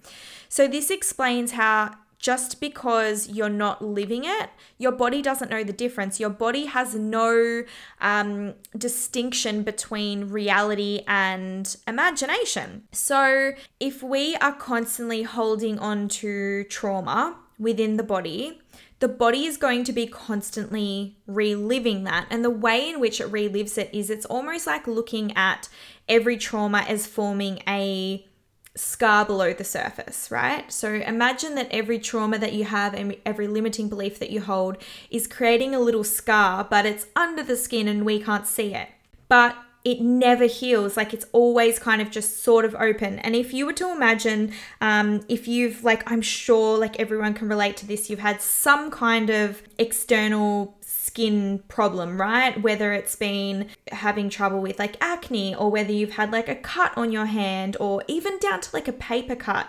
So, 0.49 0.67
this 0.67 0.89
explains 0.89 1.51
how 1.51 1.95
just 2.19 2.59
because 2.59 3.29
you're 3.29 3.49
not 3.49 3.81
living 3.81 4.25
it, 4.25 4.49
your 4.77 4.91
body 4.91 5.21
doesn't 5.21 5.49
know 5.49 5.63
the 5.63 5.73
difference. 5.73 6.19
Your 6.19 6.29
body 6.29 6.65
has 6.65 6.93
no 6.93 7.63
um, 8.01 8.53
distinction 8.77 9.63
between 9.63 10.29
reality 10.29 11.01
and 11.07 11.75
imagination. 11.87 12.83
So, 12.91 13.53
if 13.79 14.03
we 14.03 14.35
are 14.35 14.53
constantly 14.53 15.23
holding 15.23 15.79
on 15.79 16.09
to 16.09 16.65
trauma 16.65 17.37
within 17.57 17.97
the 17.97 18.03
body, 18.03 18.61
the 18.99 19.07
body 19.07 19.45
is 19.45 19.55
going 19.55 19.85
to 19.85 19.93
be 19.93 20.05
constantly 20.05 21.17
reliving 21.25 22.03
that. 22.03 22.27
And 22.29 22.43
the 22.43 22.49
way 22.49 22.89
in 22.89 22.99
which 22.99 23.21
it 23.21 23.31
relives 23.31 23.77
it 23.77 23.89
is 23.93 24.09
it's 24.09 24.25
almost 24.25 24.67
like 24.67 24.87
looking 24.87 25.35
at 25.37 25.69
every 26.09 26.37
trauma 26.37 26.79
as 26.79 27.07
forming 27.07 27.61
a 27.67 28.25
scar 28.79 29.25
below 29.25 29.53
the 29.53 29.63
surface, 29.63 30.31
right? 30.31 30.71
So 30.71 30.93
imagine 30.93 31.55
that 31.55 31.67
every 31.71 31.99
trauma 31.99 32.37
that 32.39 32.53
you 32.53 32.63
have 32.65 32.93
and 32.93 33.15
every 33.25 33.47
limiting 33.47 33.89
belief 33.89 34.19
that 34.19 34.29
you 34.29 34.41
hold 34.41 34.77
is 35.11 35.27
creating 35.27 35.75
a 35.75 35.79
little 35.79 36.03
scar, 36.03 36.63
but 36.63 36.85
it's 36.85 37.07
under 37.15 37.43
the 37.43 37.57
skin 37.57 37.87
and 37.87 38.05
we 38.05 38.21
can't 38.21 38.47
see 38.47 38.73
it. 38.73 38.89
But 39.27 39.55
it 39.85 40.01
never 40.01 40.45
heals. 40.45 40.97
Like 40.97 41.13
it's 41.13 41.25
always 41.31 41.79
kind 41.79 42.01
of 42.01 42.11
just 42.11 42.43
sort 42.43 42.65
of 42.65 42.75
open. 42.75 43.19
And 43.19 43.35
if 43.35 43.53
you 43.53 43.65
were 43.65 43.73
to 43.73 43.91
imagine, 43.91 44.53
um, 44.81 45.21
if 45.29 45.47
you've, 45.47 45.83
like, 45.83 46.09
I'm 46.11 46.21
sure 46.21 46.77
like 46.77 46.99
everyone 46.99 47.33
can 47.33 47.47
relate 47.47 47.77
to 47.77 47.87
this, 47.87 48.09
you've 48.09 48.19
had 48.19 48.41
some 48.41 48.91
kind 48.91 49.29
of 49.29 49.61
external 49.77 50.77
skin 51.19 51.59
problem, 51.67 52.19
right? 52.19 52.61
Whether 52.61 52.93
it's 52.93 53.15
been 53.15 53.67
having 53.91 54.29
trouble 54.29 54.61
with 54.61 54.79
like 54.79 54.95
acne 55.01 55.53
or 55.53 55.69
whether 55.69 55.91
you've 55.91 56.13
had 56.13 56.31
like 56.31 56.47
a 56.47 56.55
cut 56.55 56.97
on 56.97 57.11
your 57.11 57.25
hand 57.25 57.75
or 57.79 58.03
even 58.07 58.39
down 58.39 58.61
to 58.61 58.69
like 58.73 58.87
a 58.87 58.93
paper 58.93 59.35
cut. 59.35 59.67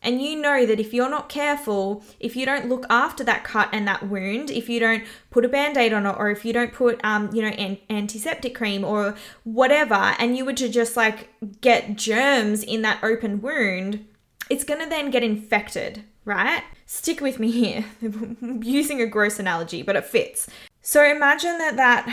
And 0.00 0.22
you 0.22 0.40
know 0.40 0.64
that 0.64 0.80
if 0.80 0.94
you're 0.94 1.10
not 1.10 1.28
careful, 1.28 2.02
if 2.18 2.34
you 2.34 2.46
don't 2.46 2.68
look 2.68 2.86
after 2.88 3.24
that 3.24 3.44
cut 3.44 3.68
and 3.72 3.86
that 3.86 4.08
wound, 4.08 4.50
if 4.50 4.70
you 4.70 4.80
don't 4.80 5.04
put 5.30 5.44
a 5.44 5.48
band 5.48 5.76
aid 5.76 5.92
on 5.92 6.06
it, 6.06 6.14
or 6.16 6.30
if 6.30 6.44
you 6.44 6.52
don't 6.54 6.72
put, 6.72 7.04
um, 7.04 7.28
you 7.34 7.42
know, 7.42 7.48
an- 7.48 7.78
antiseptic 7.90 8.54
cream 8.54 8.82
or 8.84 9.16
whatever, 9.44 10.14
and 10.18 10.36
you 10.36 10.46
were 10.46 10.52
to 10.54 10.68
just 10.68 10.96
like 10.96 11.28
get 11.60 11.96
germs 11.96 12.62
in 12.62 12.82
that 12.82 13.02
open 13.02 13.42
wound, 13.42 14.06
it's 14.48 14.64
to 14.64 14.86
then 14.88 15.10
get 15.10 15.22
infected, 15.24 16.04
right? 16.24 16.62
Stick 16.86 17.20
with 17.20 17.38
me 17.40 17.50
here. 17.50 17.84
using 18.62 19.02
a 19.02 19.06
gross 19.06 19.38
analogy, 19.38 19.82
but 19.82 19.96
it 19.96 20.04
fits. 20.04 20.48
So 20.86 21.04
imagine 21.04 21.58
that 21.58 21.74
that 21.78 22.06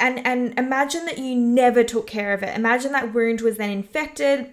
and 0.00 0.26
and 0.26 0.58
imagine 0.58 1.04
that 1.04 1.18
you 1.18 1.36
never 1.36 1.84
took 1.84 2.06
care 2.06 2.32
of 2.32 2.42
it. 2.42 2.56
Imagine 2.56 2.92
that 2.92 3.12
wound 3.12 3.42
was 3.42 3.58
then 3.58 3.68
infected 3.68 4.50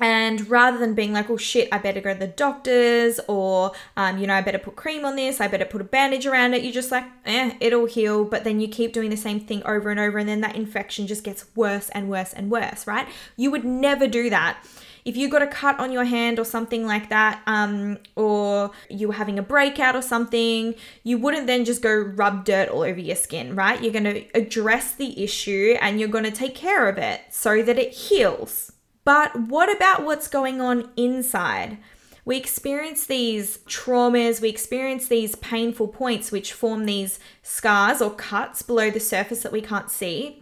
and 0.00 0.50
rather 0.50 0.78
than 0.78 0.94
being 0.94 1.12
like, 1.12 1.30
oh 1.30 1.36
shit, 1.36 1.68
I 1.70 1.78
better 1.78 2.00
go 2.00 2.12
to 2.12 2.18
the 2.18 2.26
doctors 2.26 3.20
or, 3.28 3.70
um, 3.96 4.18
you 4.18 4.26
know, 4.26 4.34
I 4.34 4.40
better 4.40 4.58
put 4.58 4.74
cream 4.74 5.04
on 5.04 5.14
this, 5.14 5.40
I 5.40 5.46
better 5.46 5.64
put 5.64 5.80
a 5.80 5.84
bandage 5.84 6.26
around 6.26 6.54
it, 6.54 6.64
you're 6.64 6.72
just 6.72 6.90
like, 6.90 7.04
eh, 7.24 7.54
it'll 7.60 7.86
heal. 7.86 8.24
But 8.24 8.42
then 8.42 8.58
you 8.58 8.66
keep 8.66 8.92
doing 8.92 9.10
the 9.10 9.16
same 9.16 9.38
thing 9.38 9.62
over 9.64 9.92
and 9.92 10.00
over, 10.00 10.18
and 10.18 10.28
then 10.28 10.40
that 10.40 10.56
infection 10.56 11.06
just 11.06 11.22
gets 11.22 11.46
worse 11.54 11.90
and 11.90 12.10
worse 12.10 12.32
and 12.32 12.50
worse, 12.50 12.84
right? 12.84 13.06
You 13.36 13.52
would 13.52 13.64
never 13.64 14.08
do 14.08 14.28
that 14.30 14.58
if 15.04 15.16
you 15.16 15.28
got 15.28 15.42
a 15.42 15.46
cut 15.46 15.78
on 15.78 15.92
your 15.92 16.04
hand 16.04 16.38
or 16.38 16.44
something 16.44 16.86
like 16.86 17.10
that, 17.10 17.42
um, 17.46 17.98
or 18.16 18.70
you 18.88 19.08
were 19.08 19.14
having 19.14 19.38
a 19.38 19.42
breakout 19.42 19.94
or 19.94 20.02
something, 20.02 20.74
you 21.02 21.18
wouldn't 21.18 21.46
then 21.46 21.64
just 21.64 21.82
go 21.82 21.94
rub 21.94 22.44
dirt 22.44 22.68
all 22.70 22.82
over 22.82 23.00
your 23.00 23.16
skin, 23.16 23.54
right? 23.54 23.82
You're 23.82 23.92
going 23.92 24.04
to 24.04 24.24
address 24.34 24.94
the 24.94 25.22
issue 25.22 25.76
and 25.80 26.00
you're 26.00 26.08
going 26.08 26.24
to 26.24 26.30
take 26.30 26.54
care 26.54 26.88
of 26.88 26.96
it 26.96 27.20
so 27.30 27.62
that 27.62 27.78
it 27.78 27.92
heals. 27.92 28.72
But 29.04 29.36
what 29.36 29.74
about 29.74 30.04
what's 30.04 30.28
going 30.28 30.62
on 30.62 30.90
inside? 30.96 31.76
We 32.24 32.38
experience 32.38 33.04
these 33.04 33.58
traumas, 33.66 34.40
we 34.40 34.48
experience 34.48 35.08
these 35.08 35.34
painful 35.36 35.88
points 35.88 36.32
which 36.32 36.54
form 36.54 36.86
these 36.86 37.18
scars 37.42 38.00
or 38.00 38.10
cuts 38.10 38.62
below 38.62 38.90
the 38.90 39.00
surface 39.00 39.42
that 39.42 39.52
we 39.52 39.60
can't 39.60 39.90
see. 39.90 40.40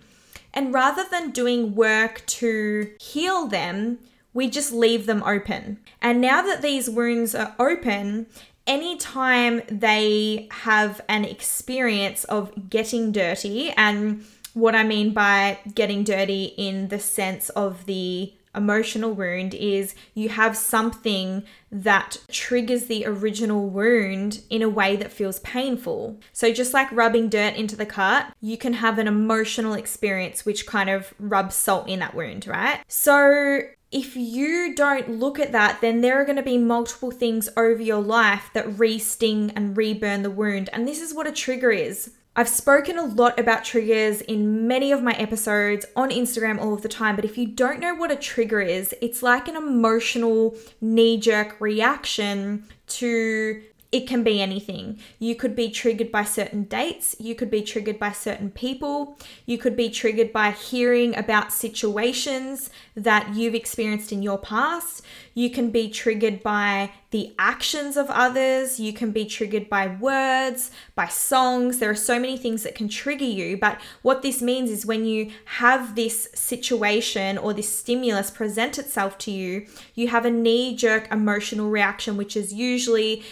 And 0.55 0.73
rather 0.73 1.05
than 1.11 1.33
doing 1.33 1.75
work 1.75 2.25
to 2.27 2.93
heal 3.01 3.49
them, 3.49 3.99
we 4.35 4.49
just 4.49 4.73
leave 4.73 5.07
them 5.07 5.23
open. 5.23 5.79
And 6.01 6.21
now 6.21 6.43
that 6.43 6.63
these 6.63 6.89
wounds 6.89 7.35
are 7.35 7.55
open, 7.59 8.27
anytime 8.67 9.63
they 9.69 10.49
have 10.51 11.01
an 11.09 11.25
experience 11.25 12.25
of 12.25 12.71
getting 12.71 13.13
dirty, 13.13 13.71
and 13.71 14.25
what 14.55 14.75
I 14.75 14.85
mean 14.85 15.13
by 15.13 15.59
getting 15.75 16.05
dirty 16.05 16.55
in 16.57 16.89
the 16.89 16.99
sense 16.99 17.49
of 17.51 17.87
the 17.87 18.35
emotional 18.55 19.13
wound 19.13 19.55
is 19.55 19.95
you 20.15 20.29
have 20.29 20.57
something 20.57 21.43
that 21.71 22.19
triggers 22.31 22.85
the 22.85 23.07
original 23.07 23.69
wound 23.69 24.43
in 24.51 24.63
a 24.63 24.69
way 24.69 24.95
that 24.97 25.11
feels 25.11 25.41
painful. 25.41 26.21
So, 26.33 26.53
just 26.53 26.75
like 26.75 26.93
rubbing 26.93 27.29
dirt 27.29 27.55
into 27.55 27.77
the 27.77 27.87
cut, 27.87 28.33
you 28.41 28.59
can 28.59 28.75
have 28.75 28.99
an 28.99 29.09
emotional 29.09 29.75
experience 29.75 30.45
which 30.45 30.67
kind 30.67 30.91
of 30.91 31.15
rubs 31.19 31.55
salt 31.55 31.89
in 31.89 32.01
that 32.01 32.15
wound, 32.15 32.47
right? 32.47 32.81
So, 32.89 33.61
if 33.93 34.17
you 34.17 34.75
don't 34.75 35.19
look 35.19 35.39
at 35.39 35.53
that, 35.53 35.81
then 35.81 36.01
there 36.01 36.21
are 36.21 36.25
going 36.25 36.37
to 36.37 36.43
be 36.43 36.59
multiple 36.59 37.11
things 37.11 37.49
over 37.57 37.83
your 37.83 38.01
life 38.01 38.51
that 38.55 38.79
re 38.79 38.99
sting 38.99 39.53
and 39.55 39.77
reburn 39.77 40.23
the 40.23 40.31
wound. 40.31 40.71
And 40.73 40.89
this 40.89 41.01
is 41.01 41.15
what 41.15 41.27
a 41.27 41.33
trigger 41.33 41.71
is. 41.71 42.11
I've 42.35 42.49
spoken 42.49 42.99
a 42.99 43.05
lot 43.05 43.39
about 43.39 43.63
triggers 43.63 44.23
in 44.23 44.67
many 44.67 44.91
of 44.91 45.03
my 45.03 45.13
episodes 45.13 45.85
on 45.95 46.09
Instagram 46.09 46.59
all 46.59 46.73
of 46.73 46.81
the 46.81 46.89
time, 46.89 47.15
but 47.15 47.27
if 47.27 47.37
you 47.37 47.47
don't 47.47 47.79
know 47.79 47.95
what 47.95 48.11
a 48.11 48.17
trigger 48.17 48.63
is, 48.63 48.95
it's 49.03 49.23
like 49.23 49.49
an 49.49 49.57
emotional 49.57 50.57
knee 50.81 51.19
jerk 51.19 51.61
reaction 51.61 52.65
to 52.87 53.63
it 53.93 54.09
can 54.09 54.25
be 54.25 54.41
anything. 54.41 54.99
You 55.19 55.37
could 55.37 55.55
be 55.55 55.71
triggered 55.71 56.11
by 56.11 56.25
certain 56.25 56.65
dates, 56.65 57.15
you 57.21 57.35
could 57.35 57.51
be 57.51 57.63
triggered 57.63 57.99
by 57.99 58.13
certain 58.13 58.51
people, 58.51 59.19
you 59.45 59.59
could 59.59 59.77
be 59.77 59.91
triggered 59.91 60.33
by 60.33 60.51
hearing 60.51 61.15
about 61.17 61.53
situations 61.53 62.71
that 62.97 63.35
you've 63.35 63.55
experienced 63.55 64.11
in 64.11 64.23
your 64.23 64.39
past, 64.39 65.03
you 65.35 65.51
can 65.51 65.71
be 65.71 65.89
triggered 65.89 66.43
by 66.43 66.91
the 67.13 67.35
actions 67.39 67.97
of 67.97 68.11
others. 68.11 68.81
You 68.81 68.93
can 68.93 69.13
be 69.13 69.27
triggered 69.27 69.69
by 69.69 69.87
words, 69.87 70.71
by 70.95 71.07
songs. 71.07 71.79
There 71.79 71.91
are 71.91 71.95
so 71.95 72.19
many 72.19 72.37
things 72.39 72.63
that 72.63 72.75
can 72.75 72.89
trigger 72.89 73.27
you. 73.27 73.57
But 73.59 73.81
what 74.01 74.23
this 74.23 74.43
means 74.43 74.71
is 74.71 74.85
when 74.85 75.05
you 75.05 75.31
have 75.45 75.95
this 75.95 76.29
situation 76.35 77.37
or 77.37 77.53
this 77.53 77.69
stimulus 77.69 78.31
present 78.31 78.79
itself 78.79 79.19
to 79.19 79.31
you, 79.31 79.67
you 79.95 80.09
have 80.09 80.25
a 80.25 80.31
knee 80.31 80.75
jerk 80.75 81.07
emotional 81.13 81.71
reaction, 81.71 82.17
which 82.17 82.37
is 82.37 82.53
usually 82.53 83.23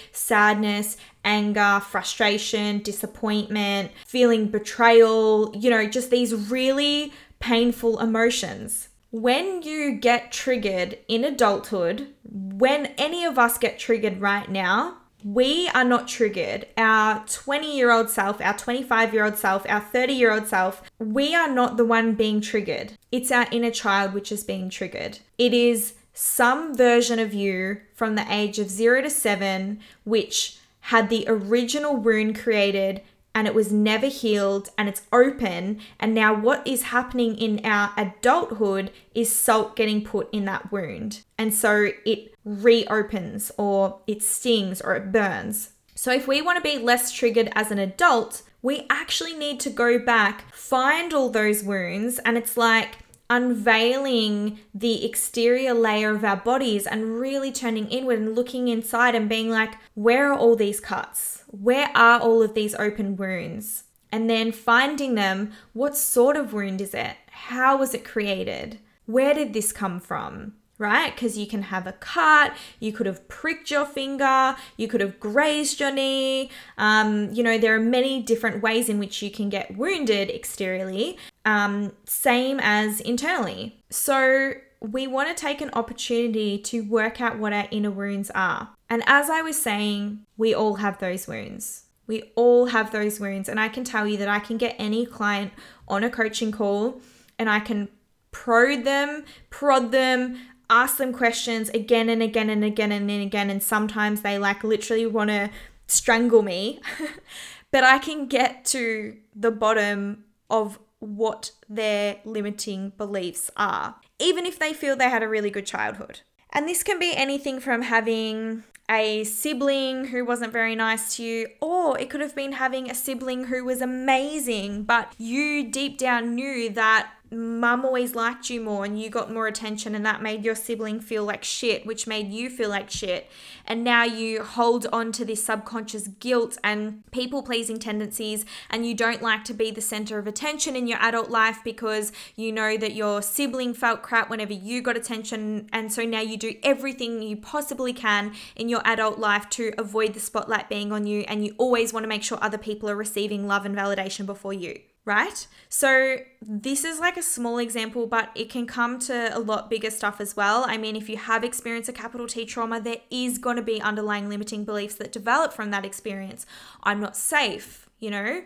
sadness, 0.51 0.97
anger, 1.25 1.81
frustration, 1.81 2.81
disappointment, 2.83 3.91
feeling 4.07 4.49
betrayal, 4.49 5.55
you 5.57 5.71
know, 5.71 5.87
just 5.87 6.11
these 6.11 6.35
really 6.51 7.13
painful 7.39 8.01
emotions 8.01 8.89
when 9.13 9.63
you 9.63 9.93
get 9.93 10.31
triggered 10.31 10.97
in 11.09 11.25
adulthood, 11.25 12.15
when 12.23 12.87
any 12.97 13.25
of 13.25 13.41
us 13.41 13.59
get 13.59 13.77
triggered 13.77 14.21
right 14.21 14.49
now, 14.49 14.99
we 15.25 15.69
are 15.75 15.85
not 15.85 16.07
triggered. 16.07 16.67
Our 16.77 17.25
20 17.27 17.77
year 17.77 17.91
old 17.91 18.09
self, 18.09 18.41
our 18.41 18.57
25 18.57 19.13
year 19.13 19.25
old 19.25 19.37
self, 19.37 19.67
our 19.69 19.81
30 19.81 20.13
year 20.13 20.33
old 20.33 20.47
self, 20.47 20.83
we 21.01 21.35
are 21.35 21.53
not 21.53 21.77
the 21.77 21.85
one 21.85 22.15
being 22.15 22.41
triggered. 22.41 22.93
It's 23.11 23.33
our 23.33 23.47
inner 23.51 23.73
child 23.73 24.15
which 24.15 24.31
is 24.31 24.45
being 24.45 24.71
triggered. 24.71 25.19
It 25.39 25.53
is 25.53 25.95
some 26.13 26.77
version 26.77 27.19
of 27.19 27.33
you 27.33 27.81
from 27.95 28.15
the 28.15 28.27
age 28.33 28.59
of 28.59 28.71
zero 28.71 29.01
to 29.03 29.11
seven 29.11 29.81
which 30.05 30.59
had 30.85 31.09
the 31.09 31.25
original 31.29 31.97
wound 31.97 32.39
created 32.39 33.03
and 33.35 33.47
it 33.47 33.55
was 33.55 33.73
never 33.73 34.07
healed 34.07 34.71
and 34.77 34.89
it's 34.89 35.03
open. 35.13 35.81
And 35.99 36.15
now, 36.15 36.35
what 36.35 36.67
is 36.67 36.85
happening 36.85 37.37
in 37.37 37.65
our 37.65 37.93
adulthood 37.97 38.91
is 39.15 39.35
salt 39.35 39.77
getting 39.77 40.03
put 40.03 40.29
in 40.33 40.45
that 40.47 40.73
wound. 40.73 41.23
And 41.39 41.55
so 41.55 41.91
it 42.05 42.35
reopens 42.45 43.53
or 43.57 44.01
it 44.07 44.23
stings 44.23 44.81
or 44.81 44.97
it 44.97 45.13
burns. 45.13 45.71
So, 45.95 46.13
if 46.13 46.27
we 46.27 46.43
want 46.43 46.57
to 46.57 46.63
be 46.63 46.79
less 46.79 47.13
triggered 47.13 47.51
as 47.55 47.71
an 47.71 47.79
adult, 47.79 48.43
we 48.63 48.87
actually 48.91 49.35
need 49.35 49.61
to 49.61 49.71
go 49.71 49.99
back, 49.99 50.53
find 50.53 51.15
all 51.15 51.31
those 51.31 51.63
wounds, 51.63 52.19
and 52.21 52.37
it's 52.37 52.57
like, 52.57 52.99
unveiling 53.31 54.59
the 54.75 55.07
exterior 55.07 55.73
layer 55.73 56.11
of 56.11 56.25
our 56.25 56.37
bodies 56.37 56.87
and 56.87 57.21
really 57.21 57.53
turning 57.53 57.89
inward 57.89 58.19
and 58.19 58.35
looking 58.35 58.69
inside 58.69 59.15
and 59.15 59.29
being 59.29 59.49
like, 59.49 59.75
where 59.95 60.33
are 60.33 60.37
all 60.37 60.57
these 60.57 60.81
cuts? 60.81 61.45
Where 61.47 61.91
are 61.95 62.21
all 62.21 62.43
of 62.43 62.55
these 62.55 62.75
open 62.75 63.17
wounds? 63.17 63.85
And 64.13 64.29
then 64.29 64.51
finding 64.51 65.15
them, 65.15 65.53
what 65.73 65.97
sort 65.97 66.37
of 66.37 66.53
wound 66.53 66.81
is 66.81 66.93
it? 66.93 67.17
How 67.31 67.79
was 67.79 67.95
it 67.95 68.05
created? 68.05 68.81
Where 69.07 69.33
did 69.33 69.53
this 69.53 69.71
come 69.71 70.01
from? 70.01 70.55
Right? 70.81 71.15
Because 71.15 71.37
you 71.39 71.47
can 71.47 71.63
have 71.63 71.87
a 71.87 71.93
cut, 71.93 72.57
you 72.81 72.91
could 72.91 73.07
have 73.07 73.29
pricked 73.29 73.71
your 73.71 73.85
finger, 73.85 74.57
you 74.79 74.89
could 74.89 75.03
have 75.03 75.21
grazed 75.21 75.79
your 75.79 75.93
knee. 75.93 76.51
Um, 76.79 77.31
you 77.33 77.43
know, 77.43 77.59
there 77.59 77.77
are 77.77 77.81
many 77.81 78.23
different 78.23 78.63
ways 78.63 78.89
in 78.89 78.99
which 78.99 79.23
you 79.23 79.31
can 79.31 79.51
get 79.51 79.77
wounded 79.77 80.31
exteriorly, 80.31 81.19
um, 81.45 81.93
same 82.07 82.59
as 82.61 83.01
internally. 83.01 83.77
So, 83.91 84.55
we 84.81 85.07
want 85.07 85.29
to 85.29 85.39
take 85.39 85.61
an 85.61 85.69
opportunity 85.75 86.57
to 86.57 86.81
work 86.81 87.21
out 87.21 87.39
what 87.39 87.53
our 87.53 87.69
inner 87.71 87.91
wounds 87.91 88.31
are. 88.35 88.71
And 88.89 89.03
as 89.07 89.29
I 89.29 89.43
was 89.43 89.61
saying, 89.61 90.25
we 90.39 90.55
all 90.55 90.77
have 90.77 90.99
those 90.99 91.29
wounds. 91.29 91.85
We 92.07 92.33
all 92.35 92.67
have 92.67 92.91
those 92.91 93.21
wounds. 93.21 93.51
And 93.51 93.61
I 93.61 93.69
can 93.69 93.85
tell 93.85 94.07
you 94.07 94.17
that 94.17 94.29
I 94.29 94.39
can 94.39 94.57
get 94.57 94.77
any 94.79 95.05
client 95.05 95.53
on 95.87 96.03
a 96.03 96.09
coaching 96.09 96.51
call 96.51 97.03
and 97.39 97.51
I 97.51 97.61
can 97.61 97.91
prod 98.31 98.85
them, 98.85 99.25
prod 99.51 99.93
them, 99.93 100.39
ask 100.71 100.97
them 100.97 101.13
questions 101.13 101.69
again 101.71 102.09
and 102.09 102.23
again 102.23 102.49
and 102.49 102.65
again 102.65 102.93
and 102.93 103.11
then 103.11 103.21
again. 103.21 103.51
And 103.51 103.63
sometimes 103.63 104.23
they 104.23 104.39
like 104.39 104.65
literally 104.65 105.07
want 105.07 105.29
to 105.29 105.51
strangle 105.87 106.43
me. 106.43 106.81
but 107.71 107.85
I 107.85 107.99
can 107.99 108.27
get 108.27 108.65
to 108.67 109.17
the 109.35 109.51
bottom 109.51 110.25
of 110.49 110.79
what 111.01 111.53
their 111.69 112.19
limiting 112.25 112.93
beliefs 112.97 113.51
are, 113.57 113.97
even 114.19 114.47
if 114.47 114.59
they 114.59 114.73
feel 114.73 114.97
they 114.97 115.11
had 115.11 115.23
a 115.23 115.29
really 115.29 115.51
good 115.51 115.67
childhood. 115.67 116.21
And 116.53 116.69
this 116.69 116.83
can 116.83 116.99
be 116.99 117.15
anything 117.15 117.61
from 117.61 117.83
having 117.83 118.65
a 118.91 119.23
sibling 119.23 120.07
who 120.07 120.25
wasn't 120.25 120.53
very 120.53 120.75
nice 120.75 121.17
to 121.17 121.23
you, 121.23 121.49
or 121.61 121.97
it 121.99 122.11
could 122.11 122.21
have 122.21 122.35
been 122.35 122.53
having 122.53 122.91
a 122.91 122.95
sibling 122.95 123.45
who 123.45 123.65
was 123.65 123.81
amazing, 123.81 124.83
but 124.83 125.15
you 125.17 125.71
deep 125.71 125.97
down 125.97 126.35
knew 126.35 126.69
that 126.71 127.13
mum 127.33 127.85
always 127.85 128.15
liked 128.15 128.51
you 128.51 128.61
more 128.61 128.85
and 128.85 129.01
you 129.01 129.09
got 129.09 129.33
more 129.33 129.47
attention 129.47 129.95
and 129.95 130.05
that 130.05 130.21
made 130.21 130.45
your 130.45 130.55
sibling 130.55 131.01
feel 131.01 131.25
like 131.25 131.45
shit, 131.45 131.87
which 131.87 132.07
made 132.07 132.29
you 132.29 132.51
feel 132.51 132.69
like 132.69 132.91
shit. 132.91 133.31
And 133.65 133.85
now 133.85 134.05
you 134.05 134.43
hold 134.43 134.87
on 134.93 135.13
to 135.13 135.25
this 135.25 135.45
subconscious 135.45 136.09
guilt 136.09 136.59
and 136.65 137.09
people 137.13 137.43
pleasing 137.43 137.79
tendencies 137.79 138.45
and 138.69 138.85
you 138.85 138.95
don't 138.95 139.23
like 139.23 139.45
to 139.45 139.55
be 139.55 139.71
the 139.71 139.81
center 139.81 140.19
of 140.19 140.27
attention 140.27 140.75
in 140.75 140.89
your 140.89 140.99
adult 140.99 141.31
life 141.31 141.61
because 141.63 142.13
you 142.35 142.51
know 142.51 142.77
that 142.77 142.95
your 142.95 143.23
sibling 143.23 143.75
felt 143.75 144.03
crap 144.03 144.29
whenever 144.29 144.53
you 144.53 144.83
got 144.83 144.97
attention. 144.97 145.69
And 145.73 145.93
so 145.93 146.05
now 146.05 146.21
you 146.21 146.37
do 146.37 146.55
everything 146.65 147.23
you 147.23 147.37
possibly 147.37 147.93
can 147.93 148.35
in 148.57 148.69
your 148.69 148.83
adult 148.85 149.19
life 149.19 149.49
to 149.51 149.73
avoid 149.79 150.15
the 150.15 150.21
spotlight 150.21 150.69
being 150.69 150.91
on 150.91 151.07
you 151.07 151.21
and 151.29 151.45
you 151.45 151.55
always 151.59 151.93
want 151.93 152.03
to 152.05 152.09
make 152.09 152.25
sure 152.25 152.39
other 152.41 152.59
people 152.59 152.91
are 152.91 152.97
receiving 152.97 153.47
love 153.47 153.65
and 153.65 153.77
validation 153.77 154.27
before 154.27 154.53
you 154.53 154.81
right? 155.05 155.47
So, 155.69 156.19
this 156.43 156.85
is 156.85 157.01
like 157.01 157.17
a 157.17 157.23
small 157.23 157.59
example, 157.59 158.07
but 158.07 158.31
it 158.35 158.51
can 158.51 158.67
come 158.67 158.99
to 159.01 159.37
a 159.37 159.39
lot 159.39 159.71
bigger 159.71 159.91
stuff 159.91 160.21
as 160.21 160.37
well. 160.37 160.65
I 160.67 160.77
mean, 160.77 160.97
if 160.97 161.09
you 161.09 161.17
have 161.17 161.45
experienced 161.45 161.89
a 161.89 161.93
capital 161.93 162.27
T 162.27 162.45
trauma, 162.45 162.81
there 162.81 162.99
is 163.11 163.39
going 163.39 163.57
to 163.57 163.63
be 163.63 163.81
underlying 163.81 164.29
limiting 164.29 164.65
beliefs 164.65 164.95
that 164.97 165.13
develop 165.13 165.53
from 165.53 165.71
that 165.71 165.85
experience. 165.85 166.47
I'm 166.83 167.01
not 167.01 167.17
safe, 167.17 167.89
you 167.99 168.11
know? 168.11 168.43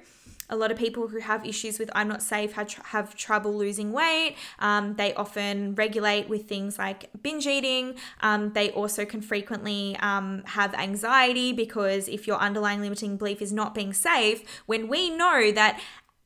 A 0.51 0.57
lot 0.57 0.71
of 0.71 0.77
people 0.77 1.09
who 1.09 1.21
have 1.21 1.47
issues 1.47 1.79
with 1.79 1.91
I'm 1.95 2.09
not 2.09 2.23
safe 2.23 2.53
have, 2.53 2.69
tr- 2.69 2.83
have 2.85 3.17
trouble 3.17 3.57
losing 3.57 3.93
weight. 3.93 4.37
Um, 4.59 4.95
they 4.97 5.15
often 5.15 5.75
regulate 5.75 6.29
with 6.29 6.47
things 6.47 6.79
like 6.79 7.11
binge 7.23 7.47
eating. 7.47 7.95
Um, 8.21 8.53
they 8.53 8.71
also 8.71 9.07
can 9.07 9.23
frequently 9.23 9.97
um, 10.01 10.43
have 10.49 10.75
anxiety 10.75 11.55
because 11.55 12.09
if 12.09 12.27
your 12.27 12.37
underlying 12.37 12.83
limiting 12.83 13.17
belief 13.17 13.41
is 13.41 13.53
not 13.53 13.75
being 13.75 13.95
safe, 13.95 14.43
when 14.67 14.87
we 14.87 15.09
know 15.09 15.51
that 15.51 15.81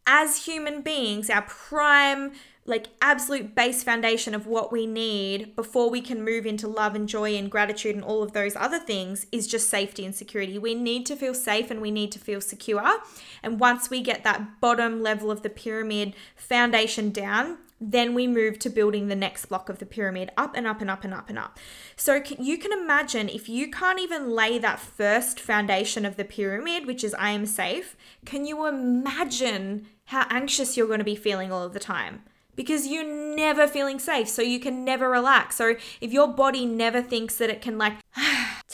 as 0.08 0.46
human 0.46 0.80
beings, 0.80 1.28
our 1.28 1.42
prime, 1.42 2.32
like 2.64 2.86
absolute 3.00 3.54
base 3.54 3.84
foundation 3.84 4.34
of 4.34 4.46
what 4.46 4.72
we 4.72 4.86
need 4.86 5.54
before 5.54 5.90
we 5.90 6.00
can 6.00 6.24
move 6.24 6.46
into 6.46 6.66
love 6.66 6.94
and 6.94 7.08
joy 7.08 7.34
and 7.36 7.50
gratitude 7.50 7.94
and 7.94 8.04
all 8.04 8.22
of 8.22 8.32
those 8.32 8.56
other 8.56 8.78
things 8.78 9.26
is 9.30 9.46
just 9.46 9.68
safety 9.68 10.04
and 10.04 10.14
security. 10.14 10.58
We 10.58 10.74
need 10.74 11.04
to 11.06 11.16
feel 11.16 11.34
safe 11.34 11.70
and 11.70 11.80
we 11.80 11.90
need 11.90 12.10
to 12.12 12.18
feel 12.18 12.40
secure. 12.40 12.98
And 13.42 13.60
once 13.60 13.90
we 13.90 14.00
get 14.00 14.24
that 14.24 14.60
bottom 14.60 15.02
level 15.02 15.30
of 15.30 15.42
the 15.42 15.50
pyramid 15.50 16.14
foundation 16.36 17.10
down, 17.10 17.58
then 17.80 18.14
we 18.14 18.26
move 18.26 18.58
to 18.58 18.70
building 18.70 19.08
the 19.08 19.16
next 19.16 19.46
block 19.46 19.68
of 19.68 19.78
the 19.78 19.86
pyramid 19.86 20.30
up 20.36 20.56
and 20.56 20.66
up 20.66 20.80
and 20.80 20.90
up 20.90 21.04
and 21.04 21.14
up 21.14 21.28
and 21.28 21.38
up. 21.38 21.58
So 21.96 22.22
you 22.38 22.58
can 22.58 22.72
imagine 22.72 23.28
if 23.28 23.48
you 23.48 23.70
can't 23.70 24.00
even 24.00 24.30
lay 24.30 24.58
that 24.58 24.80
first 24.80 25.38
foundation 25.38 26.04
of 26.04 26.16
the 26.16 26.24
pyramid, 26.24 26.86
which 26.86 27.04
is 27.04 27.14
I 27.14 27.30
am 27.30 27.46
safe, 27.46 27.96
can 28.24 28.44
you 28.44 28.66
imagine 28.66 29.86
how 30.06 30.26
anxious 30.30 30.76
you're 30.76 30.86
going 30.86 30.98
to 30.98 31.04
be 31.04 31.16
feeling 31.16 31.52
all 31.52 31.62
of 31.62 31.72
the 31.72 31.80
time? 31.80 32.22
Because 32.56 32.88
you're 32.88 33.04
never 33.36 33.68
feeling 33.68 34.00
safe, 34.00 34.28
so 34.28 34.42
you 34.42 34.58
can 34.58 34.84
never 34.84 35.08
relax. 35.08 35.54
So 35.54 35.76
if 36.00 36.12
your 36.12 36.26
body 36.26 36.66
never 36.66 37.00
thinks 37.00 37.36
that 37.36 37.50
it 37.50 37.62
can 37.62 37.78
like 37.78 37.94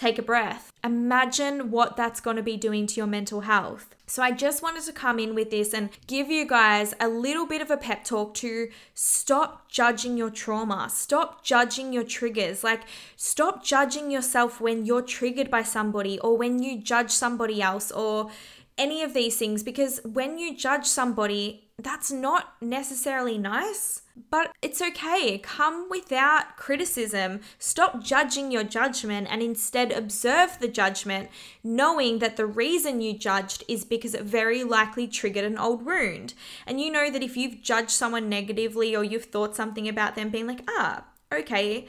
take 0.04 0.18
a 0.18 0.22
breath, 0.22 0.70
imagine 0.84 1.70
what 1.70 1.96
that's 1.96 2.20
going 2.20 2.36
to 2.36 2.42
be 2.42 2.58
doing 2.58 2.86
to 2.86 2.96
your 2.96 3.06
mental 3.06 3.40
health. 3.40 3.94
So 4.06 4.22
I 4.22 4.32
just 4.32 4.62
wanted 4.62 4.84
to 4.84 4.92
come 4.92 5.18
in 5.18 5.34
with 5.34 5.50
this 5.50 5.72
and 5.72 5.88
give 6.06 6.30
you 6.30 6.46
guys 6.46 6.92
a 7.00 7.08
little 7.08 7.46
bit 7.46 7.62
of 7.62 7.70
a 7.70 7.78
pep 7.78 8.04
talk 8.04 8.34
to 8.34 8.68
stop 8.92 9.66
judging 9.70 10.18
your 10.18 10.28
trauma, 10.28 10.90
stop 10.90 11.42
judging 11.42 11.94
your 11.94 12.04
triggers. 12.04 12.62
Like, 12.62 12.82
stop 13.16 13.64
judging 13.64 14.10
yourself 14.10 14.60
when 14.60 14.84
you're 14.84 15.00
triggered 15.00 15.50
by 15.50 15.62
somebody 15.62 16.18
or 16.18 16.36
when 16.36 16.62
you 16.62 16.82
judge 16.82 17.10
somebody 17.10 17.62
else 17.62 17.90
or 17.90 18.30
any 18.76 19.02
of 19.02 19.14
these 19.14 19.38
things 19.38 19.62
because 19.62 20.00
when 20.04 20.38
you 20.38 20.54
judge 20.54 20.84
somebody, 20.84 21.64
that's 21.78 22.12
not 22.12 22.54
necessarily 22.60 23.38
nice, 23.38 24.02
but 24.30 24.52
it's 24.62 24.80
okay. 24.80 25.38
Come 25.38 25.88
without 25.90 26.56
criticism. 26.56 27.40
Stop 27.58 28.02
judging 28.02 28.52
your 28.52 28.62
judgment 28.62 29.26
and 29.30 29.42
instead 29.42 29.90
observe 29.90 30.58
the 30.60 30.68
judgment, 30.68 31.30
knowing 31.64 32.20
that 32.20 32.36
the 32.36 32.46
reason 32.46 33.00
you 33.00 33.18
judged 33.18 33.64
is 33.66 33.84
because 33.84 34.14
it 34.14 34.22
very 34.22 34.62
likely 34.62 35.08
triggered 35.08 35.44
an 35.44 35.58
old 35.58 35.84
wound. 35.84 36.34
And 36.66 36.80
you 36.80 36.92
know 36.92 37.10
that 37.10 37.22
if 37.22 37.36
you've 37.36 37.60
judged 37.60 37.90
someone 37.90 38.28
negatively 38.28 38.94
or 38.94 39.02
you've 39.02 39.26
thought 39.26 39.56
something 39.56 39.88
about 39.88 40.14
them, 40.14 40.30
being 40.30 40.46
like, 40.46 40.62
ah, 40.68 41.04
okay, 41.32 41.88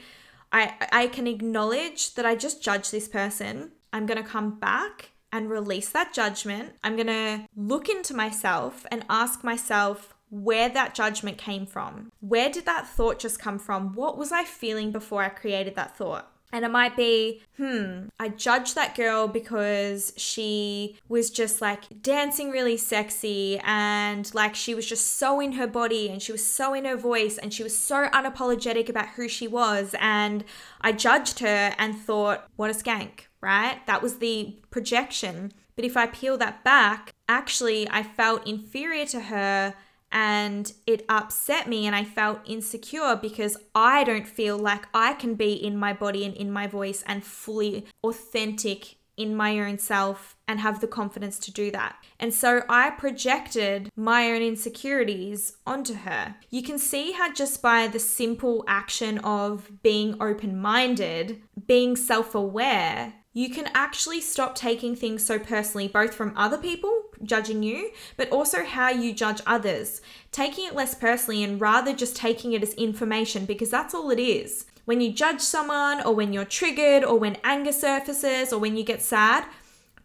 I, 0.52 0.74
I 0.90 1.06
can 1.06 1.26
acknowledge 1.26 2.14
that 2.14 2.26
I 2.26 2.34
just 2.34 2.62
judged 2.62 2.90
this 2.90 3.08
person. 3.08 3.72
I'm 3.92 4.06
going 4.06 4.22
to 4.22 4.28
come 4.28 4.58
back 4.58 5.10
and 5.32 5.50
release 5.50 5.90
that 5.90 6.12
judgment. 6.12 6.72
I'm 6.82 6.96
going 6.96 7.06
to 7.06 7.46
look 7.54 7.88
into 7.88 8.14
myself 8.14 8.84
and 8.90 9.04
ask 9.08 9.44
myself 9.44 10.15
where 10.30 10.68
that 10.68 10.94
judgment 10.94 11.38
came 11.38 11.66
from. 11.66 12.10
Where 12.20 12.50
did 12.50 12.66
that 12.66 12.86
thought 12.86 13.18
just 13.18 13.38
come 13.38 13.58
from? 13.58 13.94
What 13.94 14.18
was 14.18 14.32
I 14.32 14.44
feeling 14.44 14.92
before 14.92 15.22
I 15.22 15.28
created 15.28 15.74
that 15.76 15.96
thought? 15.96 16.32
And 16.52 16.64
it 16.64 16.70
might 16.70 16.96
be, 16.96 17.42
hmm, 17.56 18.06
I 18.20 18.28
judged 18.28 18.76
that 18.76 18.94
girl 18.94 19.26
because 19.26 20.12
she 20.16 20.96
was 21.08 21.28
just 21.28 21.60
like 21.60 22.02
dancing 22.02 22.50
really 22.50 22.76
sexy 22.76 23.60
and 23.64 24.32
like 24.32 24.54
she 24.54 24.74
was 24.74 24.86
just 24.86 25.18
so 25.18 25.40
in 25.40 25.52
her 25.52 25.66
body 25.66 26.08
and 26.08 26.22
she 26.22 26.30
was 26.30 26.46
so 26.46 26.72
in 26.72 26.84
her 26.84 26.96
voice 26.96 27.36
and 27.36 27.52
she 27.52 27.64
was 27.64 27.76
so 27.76 28.08
unapologetic 28.08 28.88
about 28.88 29.08
who 29.08 29.28
she 29.28 29.48
was. 29.48 29.94
And 30.00 30.44
I 30.80 30.92
judged 30.92 31.40
her 31.40 31.74
and 31.78 31.98
thought, 31.98 32.46
what 32.54 32.70
a 32.70 32.74
skank 32.74 33.26
right? 33.46 33.86
That 33.86 34.02
was 34.02 34.18
the 34.18 34.56
projection. 34.70 35.52
But 35.76 35.84
if 35.84 35.96
I 35.96 36.06
peel 36.06 36.36
that 36.38 36.64
back, 36.64 37.12
actually, 37.28 37.88
I 37.88 38.02
felt 38.02 38.46
inferior 38.46 39.06
to 39.06 39.20
her 39.20 39.74
and 40.12 40.72
it 40.86 41.04
upset 41.08 41.68
me 41.68 41.86
and 41.86 41.94
I 41.94 42.04
felt 42.04 42.40
insecure 42.46 43.16
because 43.16 43.56
I 43.74 44.04
don't 44.04 44.26
feel 44.26 44.58
like 44.58 44.86
I 44.94 45.14
can 45.14 45.34
be 45.34 45.52
in 45.52 45.76
my 45.76 45.92
body 45.92 46.24
and 46.24 46.34
in 46.34 46.50
my 46.50 46.66
voice 46.66 47.02
and 47.06 47.24
fully 47.24 47.86
authentic 48.02 48.96
in 49.16 49.34
my 49.34 49.58
own 49.58 49.78
self 49.78 50.36
and 50.46 50.60
have 50.60 50.80
the 50.80 50.86
confidence 50.86 51.38
to 51.38 51.50
do 51.50 51.70
that. 51.70 51.96
And 52.20 52.32
so 52.32 52.62
I 52.68 52.90
projected 52.90 53.90
my 53.96 54.30
own 54.30 54.42
insecurities 54.42 55.56
onto 55.66 55.94
her. 55.94 56.36
You 56.50 56.62
can 56.62 56.78
see 56.78 57.12
how 57.12 57.32
just 57.32 57.62
by 57.62 57.86
the 57.86 57.98
simple 57.98 58.64
action 58.68 59.18
of 59.18 59.82
being 59.82 60.16
open 60.20 60.60
minded, 60.60 61.42
being 61.66 61.96
self 61.96 62.34
aware, 62.34 63.14
you 63.36 63.50
can 63.50 63.68
actually 63.74 64.22
stop 64.22 64.54
taking 64.54 64.96
things 64.96 65.22
so 65.22 65.38
personally, 65.38 65.86
both 65.86 66.14
from 66.14 66.32
other 66.38 66.56
people 66.56 67.02
judging 67.22 67.62
you, 67.62 67.90
but 68.16 68.30
also 68.30 68.64
how 68.64 68.88
you 68.88 69.12
judge 69.12 69.42
others. 69.46 70.00
Taking 70.32 70.66
it 70.66 70.74
less 70.74 70.94
personally 70.94 71.44
and 71.44 71.60
rather 71.60 71.92
just 71.92 72.16
taking 72.16 72.54
it 72.54 72.62
as 72.62 72.72
information 72.76 73.44
because 73.44 73.68
that's 73.68 73.92
all 73.92 74.08
it 74.08 74.18
is. 74.18 74.64
When 74.86 75.02
you 75.02 75.12
judge 75.12 75.42
someone, 75.42 76.00
or 76.02 76.14
when 76.14 76.32
you're 76.32 76.46
triggered, 76.46 77.04
or 77.04 77.18
when 77.18 77.36
anger 77.44 77.72
surfaces, 77.72 78.54
or 78.54 78.58
when 78.58 78.74
you 78.74 78.84
get 78.84 79.02
sad, 79.02 79.44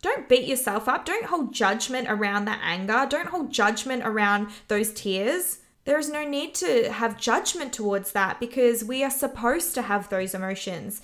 don't 0.01 0.27
beat 0.27 0.45
yourself 0.45 0.89
up. 0.89 1.05
Don't 1.05 1.27
hold 1.27 1.53
judgment 1.53 2.07
around 2.09 2.43
that 2.45 2.59
anger. 2.61 3.07
Don't 3.09 3.29
hold 3.29 3.53
judgment 3.53 4.01
around 4.03 4.49
those 4.67 4.91
tears. 4.91 5.59
There 5.85 5.97
is 5.97 6.09
no 6.09 6.27
need 6.27 6.53
to 6.55 6.91
have 6.91 7.17
judgment 7.17 7.71
towards 7.71 8.11
that 8.11 8.41
because 8.41 8.83
we 8.83 9.05
are 9.05 9.09
supposed 9.09 9.73
to 9.75 9.83
have 9.83 10.09
those 10.09 10.35
emotions. 10.35 11.01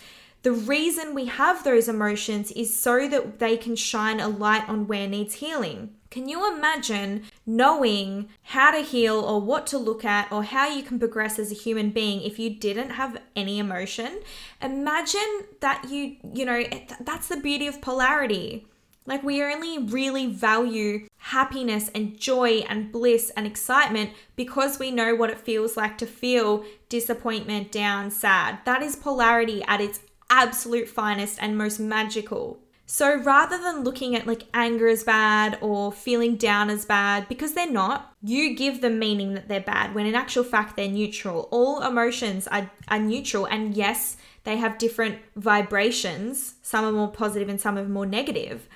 The 0.47 0.53
reason 0.53 1.13
we 1.13 1.25
have 1.25 1.65
those 1.65 1.89
emotions 1.89 2.53
is 2.53 2.73
so 2.73 3.09
that 3.09 3.39
they 3.39 3.57
can 3.57 3.75
shine 3.75 4.21
a 4.21 4.29
light 4.29 4.63
on 4.69 4.87
where 4.87 5.05
needs 5.05 5.33
healing. 5.33 5.89
Can 6.09 6.29
you 6.29 6.55
imagine 6.55 7.23
knowing 7.45 8.29
how 8.43 8.71
to 8.71 8.79
heal 8.79 9.19
or 9.19 9.41
what 9.41 9.67
to 9.67 9.77
look 9.77 10.05
at 10.05 10.31
or 10.31 10.45
how 10.45 10.69
you 10.69 10.83
can 10.83 10.99
progress 10.99 11.37
as 11.37 11.51
a 11.51 11.53
human 11.53 11.89
being 11.89 12.21
if 12.21 12.39
you 12.39 12.49
didn't 12.49 12.91
have 12.91 13.21
any 13.35 13.59
emotion? 13.59 14.21
Imagine 14.61 15.43
that 15.59 15.89
you, 15.89 16.15
you 16.33 16.45
know, 16.45 16.63
eh, 16.71 16.85
that's 17.01 17.27
the 17.27 17.35
beauty 17.35 17.67
of 17.67 17.81
polarity. 17.81 18.65
Like, 19.05 19.23
we 19.23 19.43
only 19.43 19.79
really 19.79 20.27
value 20.27 21.07
happiness 21.17 21.89
and 21.93 22.17
joy 22.17 22.59
and 22.69 22.89
bliss 22.91 23.31
and 23.35 23.45
excitement 23.45 24.11
because 24.37 24.79
we 24.79 24.91
know 24.91 25.13
what 25.13 25.29
it 25.29 25.39
feels 25.39 25.75
like 25.75 25.97
to 25.97 26.05
feel 26.05 26.63
disappointment, 26.87 27.69
down, 27.71 28.11
sad. 28.11 28.59
That 28.65 28.81
is 28.81 28.95
polarity 28.95 29.61
at 29.63 29.81
its 29.81 29.99
absolute 30.29 30.87
finest 30.89 31.37
and 31.41 31.57
most 31.57 31.79
magical. 31.79 32.59
So 32.89 33.17
rather 33.17 33.57
than 33.57 33.83
looking 33.83 34.15
at 34.15 34.25
like 34.25 34.43
anger 34.53 34.87
as 34.87 35.03
bad 35.03 35.57
or 35.59 35.91
feeling 35.91 36.37
down 36.37 36.69
as 36.69 36.85
bad, 36.85 37.27
because 37.27 37.53
they're 37.53 37.69
not, 37.69 38.13
you 38.23 38.55
give 38.55 38.79
them 38.79 38.97
meaning 38.97 39.33
that 39.33 39.49
they're 39.49 39.59
bad 39.59 39.93
when 39.93 40.05
in 40.05 40.15
actual 40.15 40.45
fact 40.45 40.77
they're 40.77 40.87
neutral. 40.87 41.49
All 41.51 41.81
emotions 41.81 42.47
are, 42.47 42.71
are 42.87 42.99
neutral, 42.99 43.45
and 43.45 43.75
yes, 43.75 44.15
they 44.45 44.55
have 44.55 44.77
different 44.77 45.19
vibrations. 45.35 46.55
Some 46.61 46.85
are 46.85 46.93
more 46.93 47.11
positive 47.11 47.49
and 47.49 47.59
some 47.59 47.77
are 47.77 47.83
more 47.83 48.05
negative, 48.05 48.69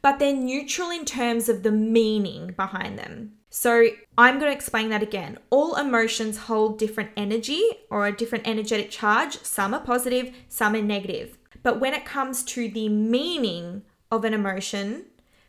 but 0.00 0.20
they're 0.20 0.32
neutral 0.32 0.90
in 0.90 1.04
terms 1.04 1.48
of 1.48 1.64
the 1.64 1.72
meaning 1.72 2.54
behind 2.56 2.96
them. 2.96 3.32
So 3.56 3.88
I'm 4.18 4.38
going 4.38 4.52
to 4.52 4.54
explain 4.54 4.90
that 4.90 5.02
again. 5.02 5.38
All 5.48 5.76
emotions 5.76 6.36
hold 6.36 6.78
different 6.78 7.08
energy 7.16 7.62
or 7.88 8.06
a 8.06 8.14
different 8.14 8.46
energetic 8.46 8.90
charge. 8.90 9.38
Some 9.44 9.72
are 9.72 9.80
positive, 9.80 10.30
some 10.50 10.74
are 10.74 10.82
negative. 10.82 11.38
But 11.62 11.80
when 11.80 11.94
it 11.94 12.04
comes 12.04 12.44
to 12.44 12.68
the 12.68 12.90
meaning 12.90 13.80
of 14.12 14.26
an 14.26 14.34
emotion, 14.34 15.06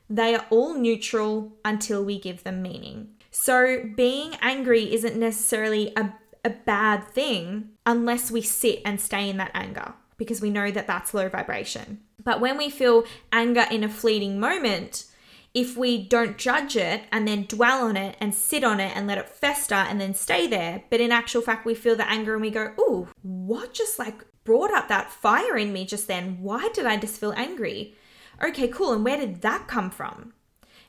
they 0.10 0.34
are 0.34 0.46
all 0.50 0.74
neutral 0.74 1.52
until 1.66 2.02
we 2.02 2.18
give 2.18 2.46
them 2.46 2.62
meaning. 2.62 3.10
So 3.30 3.84
being 3.98 4.36
angry 4.42 4.94
isn't 4.94 5.18
necessarily 5.18 5.92
a, 5.98 6.14
a 6.46 6.52
bad 6.52 7.04
thing 7.10 7.72
unless 7.86 8.32
we 8.32 8.42
sit 8.42 8.84
and 8.86 9.02
stay 9.02 9.30
in 9.30 9.36
that 9.36 9.52
anger 9.54 9.96
because 10.16 10.40
we 10.40 10.50
know 10.50 10.72
that 10.72 10.88
that's 10.88 11.14
low 11.14 11.28
vibration. 11.28 12.00
But 12.24 12.40
when 12.40 12.58
we 12.58 12.70
feel 12.70 13.04
anger 13.34 13.66
in 13.70 13.84
a 13.84 13.90
fleeting 13.90 14.40
moment, 14.40 15.04
if 15.58 15.76
we 15.76 15.98
don't 15.98 16.38
judge 16.38 16.76
it 16.76 17.02
and 17.12 17.28
then 17.28 17.42
dwell 17.42 17.88
on 17.88 17.98
it 17.98 18.16
and 18.22 18.36
sit 18.36 18.64
on 18.64 18.80
it 18.80 18.96
and 18.96 19.08
let 19.08 19.18
it 19.18 19.28
fester 19.28 19.74
and 19.74 20.00
then 20.00 20.14
stay 20.14 20.46
there, 20.46 20.84
but 20.92 21.02
in 21.02 21.12
actual 21.12 21.42
fact, 21.42 21.66
we 21.66 21.74
feel 21.74 21.96
the 21.96 22.08
anger 22.08 22.34
and 22.34 22.44
we 22.44 22.52
go, 22.52 22.74
Ooh, 22.80 23.08
what 23.24 23.74
just 23.74 23.98
like 23.98 24.24
brought 24.44 24.72
up 24.72 24.88
that 24.88 25.12
fire 25.12 25.58
in 25.58 25.74
me 25.74 25.84
just 25.84 26.08
then? 26.08 26.38
Why 26.44 26.70
did 26.76 26.86
I 26.86 26.98
just 26.98 27.20
feel 27.20 27.34
angry? 27.36 27.96
Okay, 28.40 28.68
cool. 28.68 28.94
And 28.94 29.04
where 29.04 29.18
did 29.18 29.42
that 29.42 29.68
come 29.68 29.90
from? 29.90 30.34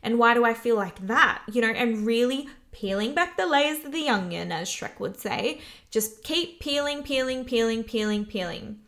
And 0.02 0.18
why 0.18 0.34
do 0.34 0.44
I 0.44 0.52
feel 0.52 0.76
like 0.76 0.98
that? 1.06 1.40
You 1.50 1.62
know, 1.62 1.70
and 1.70 2.04
really 2.04 2.46
peeling 2.70 3.14
back 3.14 3.38
the 3.38 3.46
layers 3.46 3.86
of 3.86 3.92
the 3.92 4.10
onion, 4.10 4.52
as 4.52 4.68
Shrek 4.68 5.00
would 5.00 5.18
say. 5.18 5.62
Just 5.90 6.22
keep 6.24 6.60
peeling, 6.60 7.02
peeling, 7.02 7.46
peeling, 7.46 7.84
peeling, 7.84 8.26
peeling. 8.26 8.80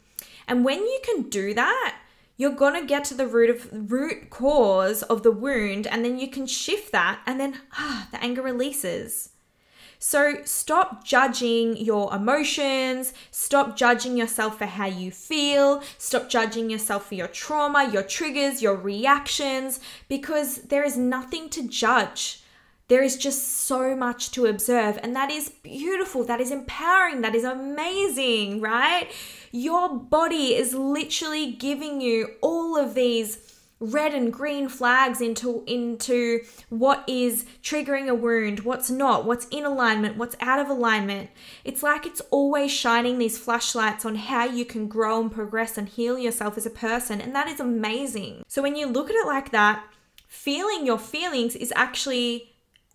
And 0.47 0.63
when 0.63 0.81
you 0.81 1.01
can 1.03 1.31
do 1.31 1.55
that, 1.55 2.00
you're 2.41 2.51
going 2.51 2.73
to 2.73 2.87
get 2.87 3.05
to 3.05 3.13
the 3.13 3.27
root 3.27 3.51
of 3.51 3.93
root 3.93 4.31
cause 4.31 5.03
of 5.03 5.23
the 5.23 5.31
wound 5.31 5.87
and 5.87 6.03
then 6.03 6.19
you 6.19 6.27
can 6.27 6.47
shift 6.47 6.91
that 6.91 7.21
and 7.27 7.39
then 7.39 7.61
ah, 7.75 8.09
the 8.13 8.25
anger 8.25 8.41
releases. 8.41 9.33
So 9.99 10.37
stop 10.45 11.05
judging 11.05 11.77
your 11.77 12.11
emotions, 12.15 13.13
stop 13.31 13.77
judging 13.77 14.17
yourself 14.17 14.57
for 14.57 14.65
how 14.65 14.87
you 14.87 15.11
feel, 15.11 15.83
stop 15.99 16.31
judging 16.31 16.71
yourself 16.71 17.09
for 17.09 17.15
your 17.15 17.29
trauma, 17.29 17.91
your 17.93 18.03
triggers, 18.03 18.63
your 18.63 18.77
reactions, 18.77 19.79
because 20.09 20.63
there 20.63 20.83
is 20.83 20.97
nothing 20.97 21.51
to 21.51 21.69
judge. 21.69 22.43
There 22.91 23.05
is 23.05 23.17
just 23.17 23.47
so 23.47 23.95
much 23.95 24.33
to 24.33 24.47
observe, 24.47 24.99
and 25.01 25.15
that 25.15 25.31
is 25.31 25.49
beautiful, 25.49 26.25
that 26.25 26.41
is 26.41 26.51
empowering, 26.51 27.21
that 27.21 27.37
is 27.37 27.45
amazing, 27.45 28.61
right? 28.61 29.09
Your 29.53 29.97
body 29.97 30.57
is 30.57 30.75
literally 30.75 31.53
giving 31.53 32.01
you 32.01 32.31
all 32.41 32.77
of 32.77 32.95
these 32.95 33.39
red 33.79 34.13
and 34.13 34.33
green 34.33 34.69
flags 34.69 35.21
into 35.21 35.63
into 35.69 36.41
what 36.69 37.05
is 37.07 37.47
triggering 37.63 38.09
a 38.09 38.15
wound, 38.15 38.61
what's 38.61 38.91
not, 38.91 39.25
what's 39.25 39.47
in 39.53 39.65
alignment, 39.65 40.17
what's 40.17 40.35
out 40.41 40.59
of 40.59 40.69
alignment. 40.69 41.31
It's 41.63 41.85
like 41.85 42.07
it's 42.07 42.21
always 42.33 42.73
shining 42.73 43.19
these 43.19 43.39
flashlights 43.39 44.05
on 44.05 44.17
how 44.17 44.47
you 44.47 44.65
can 44.65 44.89
grow 44.89 45.21
and 45.21 45.31
progress 45.31 45.79
and 45.79 45.89
heal 45.89 46.19
yourself 46.19 46.59
as 46.59 46.67
a 46.67 46.71
person, 46.71 47.21
and 47.21 47.37
that 47.37 47.47
is 47.47 47.61
amazing. 47.61 48.43
So 48.49 48.63
when 48.63 48.75
you 48.75 48.89
look 48.89 49.11
at 49.11 49.15
it 49.15 49.29
like 49.29 49.53
that, 49.53 49.85
feeling 50.27 50.85
your 50.85 50.99
feelings 50.99 51.55
is 51.55 51.73
actually 51.77 52.50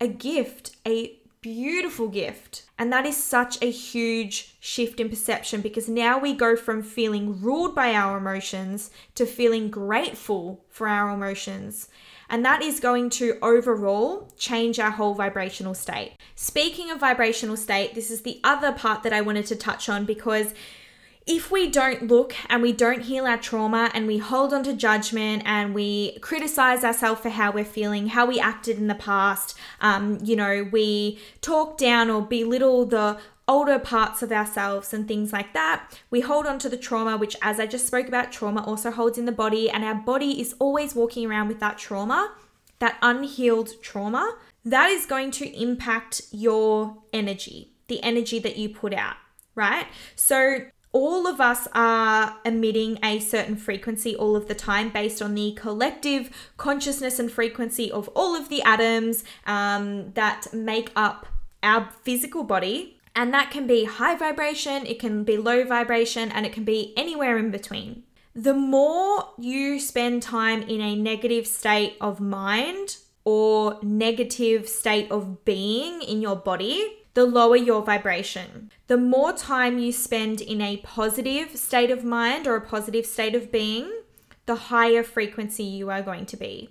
a 0.06 0.08
gift, 0.08 0.76
a 0.88 1.18
beautiful 1.42 2.08
gift. 2.08 2.64
And 2.78 2.92
that 2.94 3.06
is 3.06 3.18
such 3.18 3.62
a 3.62 3.70
huge 3.70 4.56
shift 4.60 5.00
in 5.00 5.10
perception 5.10 5.62
because 5.62 5.90
now 5.90 6.18
we 6.18 6.34
go 6.34 6.56
from 6.56 6.82
feeling 6.82 7.42
ruled 7.42 7.76
by 7.76 7.94
our 7.94 8.18
emotions 8.18 8.92
to 9.16 9.26
feeling 9.26 9.70
grateful 9.70 10.64
for 10.70 10.88
our 10.88 11.10
emotions. 11.10 11.90
And 12.30 12.44
that 12.46 12.62
is 12.62 12.80
going 12.80 13.10
to 13.12 13.38
overall 13.42 14.32
change 14.38 14.80
our 14.80 14.92
whole 14.92 15.14
vibrational 15.14 15.74
state. 15.74 16.14
Speaking 16.36 16.90
of 16.90 17.00
vibrational 17.00 17.58
state, 17.58 17.94
this 17.94 18.10
is 18.10 18.22
the 18.22 18.40
other 18.44 18.72
part 18.72 19.04
that 19.04 19.14
I 19.14 19.22
wanted 19.22 19.46
to 19.48 19.56
touch 19.56 19.90
on 19.90 20.06
because 20.06 20.54
if 21.28 21.50
we 21.50 21.70
don't 21.70 22.08
look 22.08 22.36
and 22.50 22.62
we 22.62 22.72
don't 22.72 23.02
heal 23.02 23.26
our 23.26 23.38
trauma 23.38 23.90
and 23.94 24.06
we 24.06 24.20
hold 24.20 24.54
on 24.54 24.64
to 24.64 24.74
judgment 24.74 25.42
and 25.46 25.74
we 25.74 26.20
criticize 26.20 26.84
ourselves 26.84 27.22
for 27.22 27.30
how 27.30 27.52
we're 27.52 27.66
feeling, 27.66 28.08
how 28.08 28.26
we 28.28 28.40
acted 28.40 28.78
in 28.78 28.88
the 28.88 28.96
past, 28.96 29.58
um, 29.82 30.20
you 30.24 30.36
know, 30.36 30.68
we 30.72 31.20
talk 31.42 31.78
down 31.78 32.12
or 32.12 32.22
belittle 32.22 32.86
the 32.86 33.18
older 33.48 33.80
parts 33.80 34.22
of 34.22 34.32
ourselves 34.32 34.94
and 34.94 35.08
things 35.08 35.34
like 35.34 35.54
that. 35.54 36.00
We 36.12 36.22
hold 36.22 36.46
on 36.46 36.60
to 36.60 36.70
the 36.70 36.78
trauma, 36.78 37.18
which, 37.18 37.36
as 37.42 37.60
I 37.60 37.66
just 37.66 37.88
spoke 37.88 38.08
about, 38.08 38.32
trauma 38.32 38.64
also 38.64 38.92
holds 38.92 39.18
in 39.18 39.26
the 39.26 39.32
body, 39.32 39.70
and 39.70 39.84
our 39.84 39.96
body 39.96 40.40
is 40.40 40.56
always 40.60 40.96
walking 40.96 41.28
around 41.28 41.48
with 41.48 41.60
that 41.60 41.78
trauma, 41.78 42.34
that 42.80 42.98
unhealed 43.02 43.82
trauma. 43.82 44.38
That 44.64 44.90
is 44.90 45.06
going 45.06 45.32
to 45.32 45.62
impact 45.62 46.24
your 46.32 46.98
energy, 47.14 47.74
the 47.88 48.02
energy 48.02 48.40
that 48.40 48.58
you 48.58 48.70
put 48.70 48.94
out, 48.94 49.16
right? 49.54 49.86
So, 50.16 50.66
all 50.96 51.28
of 51.28 51.42
us 51.42 51.68
are 51.74 52.38
emitting 52.46 52.98
a 53.04 53.20
certain 53.20 53.58
frequency 53.58 54.16
all 54.16 54.34
of 54.34 54.48
the 54.48 54.56
time 54.56 54.88
based 54.88 55.22
on 55.22 55.36
the 55.36 55.52
collective 55.52 56.30
consciousness 56.56 57.20
and 57.20 57.30
frequency 57.30 57.92
of 57.92 58.08
all 58.16 58.34
of 58.34 58.48
the 58.48 58.64
atoms 58.64 59.26
um, 59.46 60.14
that 60.14 60.48
make 60.54 60.90
up 60.96 61.28
our 61.62 61.90
physical 62.04 62.46
body. 62.46 62.98
And 63.14 63.34
that 63.34 63.52
can 63.52 63.68
be 63.68 63.84
high 63.84 64.16
vibration, 64.16 64.86
it 64.86 64.98
can 64.98 65.26
be 65.26 65.36
low 65.36 65.66
vibration, 65.66 66.32
and 66.32 66.46
it 66.46 66.54
can 66.54 66.64
be 66.64 66.94
anywhere 66.96 67.38
in 67.38 67.52
between. 67.52 68.04
The 68.34 68.54
more 68.54 69.32
you 69.38 69.82
spend 69.82 70.24
time 70.24 70.62
in 70.62 70.80
a 70.80 70.96
negative 70.96 71.46
state 71.46 71.98
of 72.00 72.22
mind 72.22 72.98
or 73.26 73.80
negative 73.84 74.70
state 74.70 75.12
of 75.12 75.44
being 75.44 76.02
in 76.02 76.22
your 76.22 76.38
body, 76.38 77.05
the 77.16 77.26
lower 77.26 77.56
your 77.56 77.82
vibration. 77.82 78.70
The 78.88 78.98
more 78.98 79.34
time 79.34 79.80
you 79.80 79.92
spend 79.92 80.42
in 80.42 80.62
a 80.62 80.78
positive 80.78 81.56
state 81.56 81.90
of 81.90 82.04
mind 82.04 82.46
or 82.46 82.56
a 82.56 82.62
positive 82.62 83.06
state 83.06 83.34
of 83.34 83.52
being, 83.52 83.92
the 84.46 84.56
higher 84.56 85.02
frequency 85.02 85.64
you 85.64 85.90
are 85.90 86.04
going 86.04 86.28
to 86.28 86.38
be. 86.38 86.70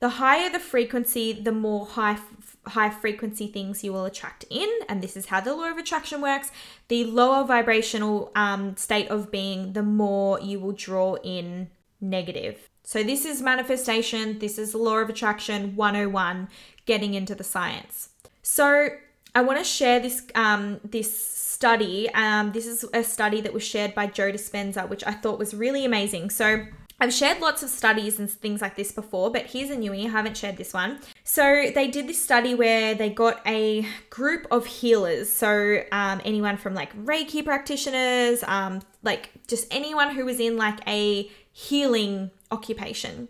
The 0.00 0.10
higher 0.10 0.50
the 0.50 0.58
frequency, 0.58 1.32
the 1.32 1.52
more 1.52 1.86
high 1.86 2.18
high 2.66 2.90
frequency 2.90 3.46
things 3.46 3.82
you 3.82 3.92
will 3.92 4.04
attract 4.04 4.44
in, 4.50 4.68
and 4.88 5.02
this 5.02 5.16
is 5.16 5.26
how 5.26 5.40
the 5.40 5.54
law 5.54 5.70
of 5.70 5.78
attraction 5.78 6.20
works. 6.20 6.50
The 6.88 7.04
lower 7.04 7.44
vibrational 7.44 8.32
um, 8.34 8.76
state 8.76 9.08
of 9.08 9.30
being, 9.30 9.72
the 9.72 9.82
more 9.82 10.40
you 10.40 10.60
will 10.60 10.72
draw 10.72 11.14
in 11.16 11.70
negative. 12.00 12.68
So 12.82 13.02
this 13.02 13.24
is 13.24 13.40
manifestation. 13.40 14.40
This 14.40 14.58
is 14.58 14.72
the 14.72 14.78
law 14.78 14.98
of 14.98 15.08
attraction 15.08 15.76
101, 15.76 16.48
getting 16.86 17.14
into 17.14 17.34
the 17.34 17.44
science. 17.44 18.10
So 18.42 18.88
I 19.34 19.42
want 19.42 19.58
to 19.58 19.64
share 19.64 20.00
this 20.00 20.22
um, 20.34 20.80
this 20.84 21.28
study. 21.28 22.08
Um, 22.14 22.52
this 22.52 22.66
is 22.66 22.84
a 22.94 23.04
study 23.04 23.40
that 23.42 23.52
was 23.52 23.62
shared 23.62 23.94
by 23.94 24.06
Joe 24.06 24.32
Dispenza, 24.32 24.88
which 24.88 25.04
I 25.06 25.12
thought 25.12 25.38
was 25.38 25.54
really 25.54 25.84
amazing. 25.84 26.30
So 26.30 26.66
I've 27.02 27.14
shared 27.14 27.40
lots 27.40 27.62
of 27.62 27.70
studies 27.70 28.18
and 28.18 28.30
things 28.30 28.60
like 28.60 28.76
this 28.76 28.92
before, 28.92 29.30
but 29.30 29.46
here's 29.46 29.70
a 29.70 29.76
newie. 29.76 30.04
I 30.04 30.10
haven't 30.10 30.36
shared 30.36 30.58
this 30.58 30.74
one. 30.74 30.98
So 31.24 31.70
they 31.74 31.88
did 31.88 32.06
this 32.06 32.22
study 32.22 32.54
where 32.54 32.94
they 32.94 33.08
got 33.08 33.40
a 33.46 33.86
group 34.10 34.46
of 34.50 34.66
healers. 34.66 35.32
So 35.32 35.82
um, 35.92 36.20
anyone 36.26 36.58
from 36.58 36.74
like 36.74 36.94
Reiki 36.96 37.42
practitioners, 37.42 38.44
um, 38.46 38.82
like 39.02 39.30
just 39.46 39.66
anyone 39.70 40.14
who 40.14 40.26
was 40.26 40.40
in 40.40 40.58
like 40.58 40.78
a 40.86 41.30
healing 41.52 42.30
occupation 42.50 43.28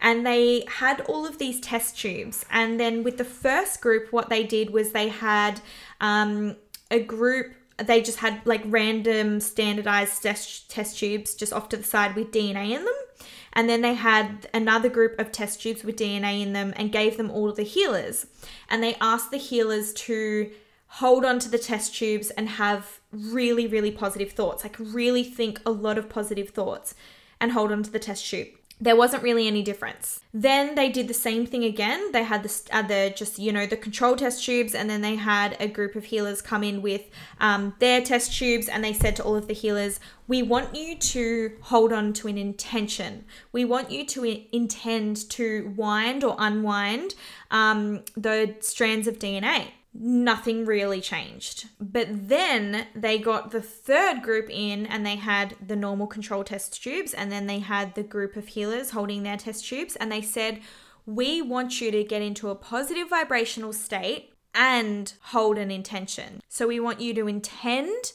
and 0.00 0.24
they 0.24 0.64
had 0.68 1.00
all 1.02 1.26
of 1.26 1.38
these 1.38 1.60
test 1.60 1.98
tubes. 1.98 2.44
And 2.50 2.78
then 2.78 3.02
with 3.02 3.18
the 3.18 3.24
first 3.24 3.80
group, 3.80 4.12
what 4.12 4.28
they 4.28 4.44
did 4.44 4.70
was 4.70 4.92
they 4.92 5.08
had 5.08 5.60
um, 6.00 6.56
a 6.90 7.00
group. 7.00 7.52
They 7.78 8.00
just 8.00 8.18
had 8.18 8.40
like 8.44 8.62
random 8.66 9.40
standardized 9.40 10.22
test, 10.22 10.70
test 10.70 10.98
tubes 10.98 11.34
just 11.34 11.52
off 11.52 11.68
to 11.70 11.76
the 11.76 11.84
side 11.84 12.14
with 12.14 12.30
DNA 12.30 12.70
in 12.70 12.84
them. 12.84 12.94
And 13.52 13.68
then 13.68 13.80
they 13.80 13.94
had 13.94 14.48
another 14.54 14.88
group 14.88 15.18
of 15.18 15.32
test 15.32 15.62
tubes 15.62 15.82
with 15.82 15.96
DNA 15.96 16.42
in 16.42 16.52
them 16.52 16.72
and 16.76 16.92
gave 16.92 17.16
them 17.16 17.30
all 17.30 17.52
the 17.52 17.62
healers. 17.62 18.26
And 18.68 18.82
they 18.82 18.94
asked 19.00 19.30
the 19.30 19.38
healers 19.38 19.92
to 19.94 20.50
hold 20.86 21.24
on 21.24 21.38
to 21.40 21.48
the 21.48 21.58
test 21.58 21.94
tubes 21.94 22.30
and 22.30 22.48
have 22.48 23.00
really, 23.10 23.66
really 23.66 23.90
positive 23.90 24.32
thoughts, 24.32 24.62
like 24.62 24.76
really 24.78 25.24
think 25.24 25.60
a 25.66 25.70
lot 25.70 25.98
of 25.98 26.08
positive 26.08 26.50
thoughts 26.50 26.94
and 27.40 27.52
hold 27.52 27.72
on 27.72 27.82
to 27.82 27.90
the 27.90 27.98
test 27.98 28.28
tube 28.28 28.48
there 28.80 28.96
wasn't 28.96 29.22
really 29.22 29.46
any 29.46 29.62
difference. 29.62 30.20
Then 30.32 30.74
they 30.76 30.88
did 30.88 31.08
the 31.08 31.14
same 31.14 31.46
thing 31.46 31.64
again. 31.64 32.12
They 32.12 32.22
had 32.22 32.44
the, 32.44 32.62
uh, 32.70 32.82
the 32.82 33.12
just, 33.14 33.38
you 33.38 33.52
know, 33.52 33.66
the 33.66 33.76
control 33.76 34.14
test 34.14 34.44
tubes, 34.44 34.74
and 34.74 34.88
then 34.88 35.00
they 35.00 35.16
had 35.16 35.56
a 35.58 35.66
group 35.66 35.96
of 35.96 36.04
healers 36.04 36.40
come 36.40 36.62
in 36.62 36.80
with 36.80 37.02
um, 37.40 37.74
their 37.80 38.00
test 38.00 38.36
tubes, 38.36 38.68
and 38.68 38.84
they 38.84 38.92
said 38.92 39.16
to 39.16 39.24
all 39.24 39.34
of 39.34 39.48
the 39.48 39.54
healers, 39.54 39.98
We 40.28 40.42
want 40.42 40.76
you 40.76 40.96
to 40.96 41.52
hold 41.62 41.92
on 41.92 42.12
to 42.14 42.28
an 42.28 42.38
intention. 42.38 43.24
We 43.50 43.64
want 43.64 43.90
you 43.90 44.06
to 44.06 44.46
intend 44.54 45.28
to 45.30 45.74
wind 45.76 46.22
or 46.22 46.36
unwind 46.38 47.14
um, 47.50 48.04
the 48.16 48.54
strands 48.60 49.08
of 49.08 49.18
DNA 49.18 49.72
nothing 49.94 50.64
really 50.64 51.00
changed. 51.00 51.68
But 51.80 52.28
then 52.28 52.86
they 52.94 53.18
got 53.18 53.50
the 53.50 53.62
third 53.62 54.22
group 54.22 54.48
in 54.50 54.86
and 54.86 55.04
they 55.04 55.16
had 55.16 55.56
the 55.64 55.76
normal 55.76 56.06
control 56.06 56.44
test 56.44 56.82
tubes 56.82 57.14
and 57.14 57.32
then 57.32 57.46
they 57.46 57.58
had 57.58 57.94
the 57.94 58.02
group 58.02 58.36
of 58.36 58.48
healers 58.48 58.90
holding 58.90 59.22
their 59.22 59.36
test 59.36 59.66
tubes 59.66 59.96
and 59.96 60.12
they 60.12 60.22
said, 60.22 60.60
We 61.06 61.42
want 61.42 61.80
you 61.80 61.90
to 61.90 62.04
get 62.04 62.22
into 62.22 62.50
a 62.50 62.54
positive 62.54 63.08
vibrational 63.08 63.72
state 63.72 64.32
and 64.54 65.12
hold 65.22 65.58
an 65.58 65.70
intention. 65.70 66.42
So 66.48 66.66
we 66.66 66.80
want 66.80 67.00
you 67.00 67.14
to 67.14 67.28
intend 67.28 68.12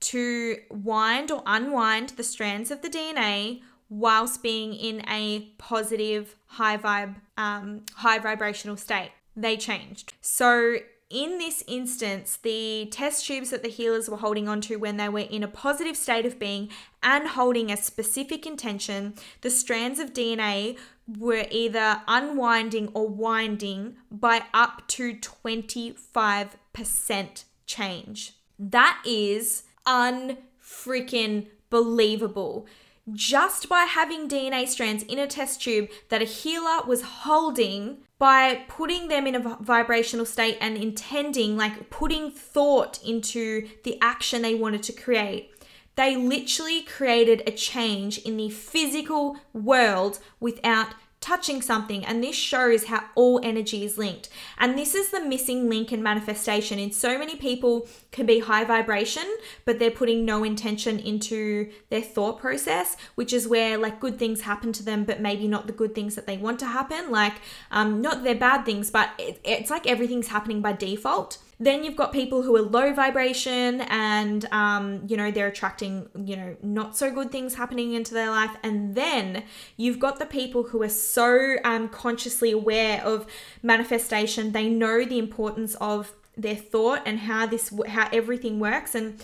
to 0.00 0.58
wind 0.70 1.30
or 1.30 1.42
unwind 1.46 2.10
the 2.10 2.22
strands 2.22 2.70
of 2.70 2.82
the 2.82 2.88
DNA 2.88 3.62
whilst 3.88 4.42
being 4.42 4.74
in 4.74 5.02
a 5.08 5.52
positive 5.58 6.36
high 6.46 6.76
vibe 6.76 7.16
um, 7.36 7.82
high 7.94 8.18
vibrational 8.18 8.76
state 8.76 9.10
they 9.34 9.56
changed. 9.56 10.14
So 10.20 10.78
in 11.10 11.38
this 11.38 11.64
instance, 11.66 12.36
the 12.36 12.86
test 12.90 13.26
tubes 13.26 13.48
that 13.50 13.62
the 13.62 13.68
healers 13.68 14.10
were 14.10 14.16
holding 14.18 14.48
onto 14.48 14.78
when 14.78 14.98
they 14.98 15.08
were 15.08 15.20
in 15.20 15.42
a 15.42 15.48
positive 15.48 15.96
state 15.96 16.26
of 16.26 16.38
being 16.38 16.68
and 17.02 17.28
holding 17.28 17.70
a 17.70 17.78
specific 17.78 18.44
intention, 18.44 19.14
the 19.40 19.48
strands 19.48 19.98
of 19.98 20.12
DNA 20.12 20.76
were 21.06 21.46
either 21.50 22.02
unwinding 22.06 22.90
or 22.92 23.08
winding 23.08 23.96
by 24.10 24.42
up 24.52 24.86
to 24.88 25.14
25% 25.14 27.44
change. 27.64 28.34
That 28.58 29.00
is 29.06 29.62
unfreaking 29.86 31.46
believable. 31.70 32.66
Just 33.12 33.68
by 33.68 33.84
having 33.84 34.28
DNA 34.28 34.66
strands 34.66 35.02
in 35.04 35.18
a 35.18 35.26
test 35.26 35.62
tube 35.62 35.88
that 36.08 36.22
a 36.22 36.26
healer 36.26 36.82
was 36.86 37.02
holding 37.02 37.98
by 38.18 38.64
putting 38.68 39.08
them 39.08 39.26
in 39.26 39.34
a 39.34 39.56
vibrational 39.60 40.26
state 40.26 40.58
and 40.60 40.76
intending, 40.76 41.56
like 41.56 41.90
putting 41.90 42.30
thought 42.30 43.02
into 43.04 43.68
the 43.84 43.98
action 44.00 44.42
they 44.42 44.54
wanted 44.54 44.82
to 44.82 44.92
create, 44.92 45.52
they 45.94 46.16
literally 46.16 46.82
created 46.82 47.42
a 47.46 47.52
change 47.52 48.18
in 48.18 48.36
the 48.36 48.50
physical 48.50 49.36
world 49.52 50.18
without 50.40 50.94
touching 51.28 51.60
something 51.60 52.06
and 52.06 52.24
this 52.24 52.34
shows 52.34 52.84
how 52.84 53.04
all 53.14 53.38
energy 53.42 53.84
is 53.84 53.98
linked. 53.98 54.30
And 54.56 54.78
this 54.78 54.94
is 54.94 55.10
the 55.10 55.20
missing 55.20 55.68
link 55.68 55.92
in 55.92 56.02
manifestation. 56.02 56.78
In 56.78 56.90
so 56.90 57.18
many 57.18 57.36
people 57.36 57.86
can 58.12 58.24
be 58.24 58.38
high 58.38 58.64
vibration 58.64 59.28
but 59.66 59.78
they're 59.78 59.90
putting 59.90 60.24
no 60.24 60.42
intention 60.42 60.98
into 60.98 61.70
their 61.90 62.00
thought 62.00 62.38
process 62.38 62.96
which 63.14 63.34
is 63.34 63.46
where 63.46 63.76
like 63.76 64.00
good 64.00 64.18
things 64.18 64.40
happen 64.40 64.72
to 64.72 64.82
them 64.82 65.04
but 65.04 65.20
maybe 65.20 65.46
not 65.46 65.66
the 65.66 65.72
good 65.72 65.94
things 65.94 66.14
that 66.14 66.26
they 66.26 66.38
want 66.38 66.58
to 66.60 66.66
happen. 66.66 67.10
Like 67.10 67.34
um 67.70 68.00
not 68.00 68.24
they're 68.24 68.34
bad 68.34 68.64
things 68.64 68.90
but 68.90 69.10
it, 69.18 69.38
it's 69.44 69.70
like 69.70 69.86
everything's 69.86 70.28
happening 70.28 70.62
by 70.62 70.72
default 70.72 71.36
then 71.60 71.82
you've 71.82 71.96
got 71.96 72.12
people 72.12 72.42
who 72.42 72.54
are 72.56 72.62
low 72.62 72.92
vibration 72.92 73.80
and, 73.82 74.44
um, 74.52 75.02
you 75.08 75.16
know, 75.16 75.30
they're 75.30 75.48
attracting, 75.48 76.08
you 76.24 76.36
know, 76.36 76.56
not 76.62 76.96
so 76.96 77.10
good 77.10 77.32
things 77.32 77.54
happening 77.54 77.94
into 77.94 78.14
their 78.14 78.30
life. 78.30 78.56
And 78.62 78.94
then 78.94 79.42
you've 79.76 79.98
got 79.98 80.20
the 80.20 80.26
people 80.26 80.64
who 80.64 80.82
are 80.82 80.88
so 80.88 81.56
um, 81.64 81.88
consciously 81.88 82.52
aware 82.52 83.04
of 83.04 83.26
manifestation. 83.62 84.52
They 84.52 84.68
know 84.68 85.04
the 85.04 85.18
importance 85.18 85.74
of 85.80 86.14
their 86.36 86.54
thought 86.54 87.02
and 87.04 87.18
how 87.18 87.46
this, 87.46 87.72
how 87.88 88.08
everything 88.12 88.60
works 88.60 88.94
and 88.94 89.20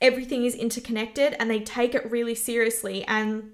everything 0.00 0.44
is 0.44 0.56
interconnected 0.56 1.36
and 1.38 1.48
they 1.48 1.60
take 1.60 1.94
it 1.94 2.10
really 2.10 2.34
seriously. 2.34 3.04
And 3.04 3.52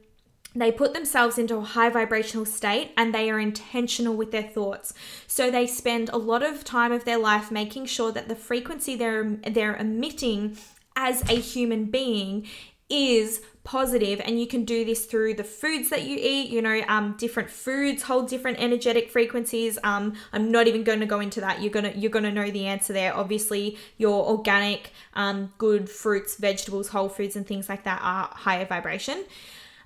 they 0.54 0.70
put 0.70 0.94
themselves 0.94 1.36
into 1.36 1.56
a 1.56 1.62
high 1.62 1.90
vibrational 1.90 2.44
state 2.44 2.92
and 2.96 3.12
they 3.12 3.30
are 3.30 3.40
intentional 3.40 4.14
with 4.14 4.30
their 4.30 4.42
thoughts. 4.42 4.94
So 5.26 5.50
they 5.50 5.66
spend 5.66 6.10
a 6.10 6.16
lot 6.16 6.42
of 6.42 6.64
time 6.64 6.92
of 6.92 7.04
their 7.04 7.18
life 7.18 7.50
making 7.50 7.86
sure 7.86 8.12
that 8.12 8.28
the 8.28 8.36
frequency 8.36 8.94
they're 8.94 9.38
they're 9.48 9.76
emitting 9.76 10.56
as 10.96 11.28
a 11.28 11.34
human 11.34 11.86
being 11.86 12.46
is 12.88 13.40
positive. 13.64 14.20
And 14.24 14.38
you 14.38 14.46
can 14.46 14.64
do 14.64 14.84
this 14.84 15.06
through 15.06 15.34
the 15.34 15.42
foods 15.42 15.90
that 15.90 16.02
you 16.02 16.18
eat 16.20 16.50
you 16.50 16.62
know 16.62 16.82
um 16.86 17.16
different 17.18 17.50
foods 17.50 18.04
hold 18.04 18.28
different 18.28 18.60
energetic 18.60 19.10
frequencies. 19.10 19.76
Um 19.82 20.14
i'm 20.32 20.52
not 20.52 20.68
even 20.68 20.84
going 20.84 21.00
to 21.00 21.06
go 21.06 21.18
into 21.18 21.40
that. 21.40 21.62
You're 21.62 21.72
going 21.72 21.90
to 21.90 21.98
you're 21.98 22.12
going 22.12 22.26
to 22.26 22.32
know 22.32 22.50
the 22.50 22.66
answer 22.66 22.92
there. 22.92 23.16
Obviously 23.16 23.76
your 23.96 24.24
organic 24.24 24.92
um 25.14 25.52
good 25.58 25.90
fruits 25.90 26.36
vegetables 26.36 26.88
whole 26.88 27.08
foods 27.08 27.34
and 27.34 27.44
things 27.44 27.68
like 27.68 27.82
that 27.84 28.00
are 28.04 28.30
higher 28.34 28.66
vibration 28.66 29.24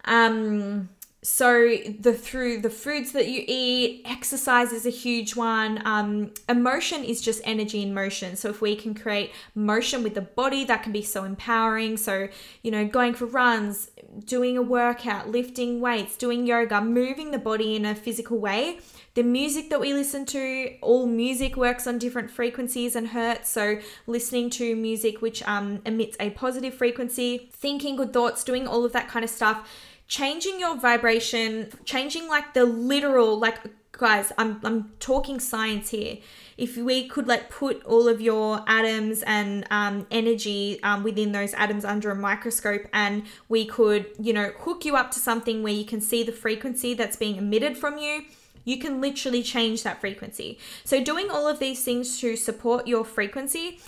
um, 0.08 0.88
so 1.20 1.76
the 1.98 2.14
through 2.14 2.60
the 2.60 2.70
foods 2.70 3.10
that 3.12 3.26
you 3.26 3.44
eat 3.46 4.02
exercise 4.04 4.72
is 4.72 4.86
a 4.86 4.90
huge 4.90 5.34
one. 5.34 5.82
Um, 5.84 6.32
emotion 6.48 7.02
is 7.02 7.20
just 7.20 7.42
energy 7.44 7.82
in 7.82 7.92
motion. 7.92 8.36
So 8.36 8.50
if 8.50 8.60
we 8.62 8.76
can 8.76 8.94
create 8.94 9.32
motion 9.54 10.04
with 10.04 10.14
the 10.14 10.20
body 10.22 10.64
that 10.66 10.84
can 10.84 10.92
be 10.92 11.02
so 11.02 11.24
empowering. 11.24 11.96
So 11.96 12.28
you 12.62 12.70
know 12.70 12.86
going 12.86 13.14
for 13.14 13.26
runs 13.26 13.90
doing 14.24 14.56
a 14.56 14.62
workout 14.62 15.28
lifting 15.28 15.80
weights 15.80 16.16
doing 16.16 16.46
yoga 16.46 16.80
moving 16.80 17.30
the 17.30 17.38
body 17.38 17.74
in 17.74 17.84
a 17.84 17.94
physical 17.94 18.38
way. 18.38 18.78
The 19.14 19.24
music 19.24 19.70
that 19.70 19.80
we 19.80 19.92
listen 19.92 20.24
to 20.26 20.76
all 20.80 21.06
music 21.06 21.56
works 21.56 21.88
on 21.88 21.98
different 21.98 22.30
frequencies 22.30 22.94
and 22.94 23.08
hertz. 23.08 23.50
So 23.50 23.80
listening 24.06 24.50
to 24.50 24.76
music 24.76 25.20
which 25.20 25.42
um, 25.42 25.82
emits 25.84 26.16
a 26.20 26.30
positive 26.30 26.74
frequency 26.74 27.50
thinking 27.52 27.96
good 27.96 28.12
thoughts 28.12 28.44
doing 28.44 28.68
all 28.68 28.84
of 28.84 28.92
that 28.92 29.08
kind 29.08 29.24
of 29.24 29.30
stuff 29.30 29.68
changing 30.08 30.58
your 30.58 30.76
vibration, 30.76 31.68
changing 31.84 32.28
like 32.28 32.54
the 32.54 32.64
literal, 32.64 33.38
like 33.38 33.58
guys, 33.92 34.32
I'm 34.38 34.60
I'm 34.64 34.92
talking 34.98 35.38
science 35.38 35.90
here. 35.90 36.18
If 36.56 36.76
we 36.76 37.06
could 37.06 37.28
like 37.28 37.50
put 37.50 37.84
all 37.84 38.08
of 38.08 38.20
your 38.20 38.64
atoms 38.66 39.22
and 39.22 39.66
um, 39.70 40.06
energy 40.10 40.80
um, 40.82 41.04
within 41.04 41.32
those 41.32 41.54
atoms 41.54 41.84
under 41.84 42.10
a 42.10 42.16
microscope, 42.16 42.86
and 42.92 43.24
we 43.48 43.66
could, 43.66 44.06
you 44.18 44.32
know, 44.32 44.52
hook 44.58 44.84
you 44.84 44.96
up 44.96 45.10
to 45.12 45.20
something 45.20 45.62
where 45.62 45.72
you 45.72 45.84
can 45.84 46.00
see 46.00 46.22
the 46.22 46.32
frequency 46.32 46.94
that's 46.94 47.16
being 47.16 47.36
emitted 47.36 47.76
from 47.76 47.98
you. 47.98 48.24
You 48.64 48.78
can 48.78 49.00
literally 49.00 49.42
change 49.42 49.82
that 49.84 50.00
frequency. 50.00 50.58
So, 50.84 51.02
doing 51.02 51.30
all 51.30 51.46
of 51.46 51.58
these 51.58 51.84
things 51.84 52.20
to 52.20 52.36
support 52.36 52.86
your 52.86 53.04
frequency 53.04 53.80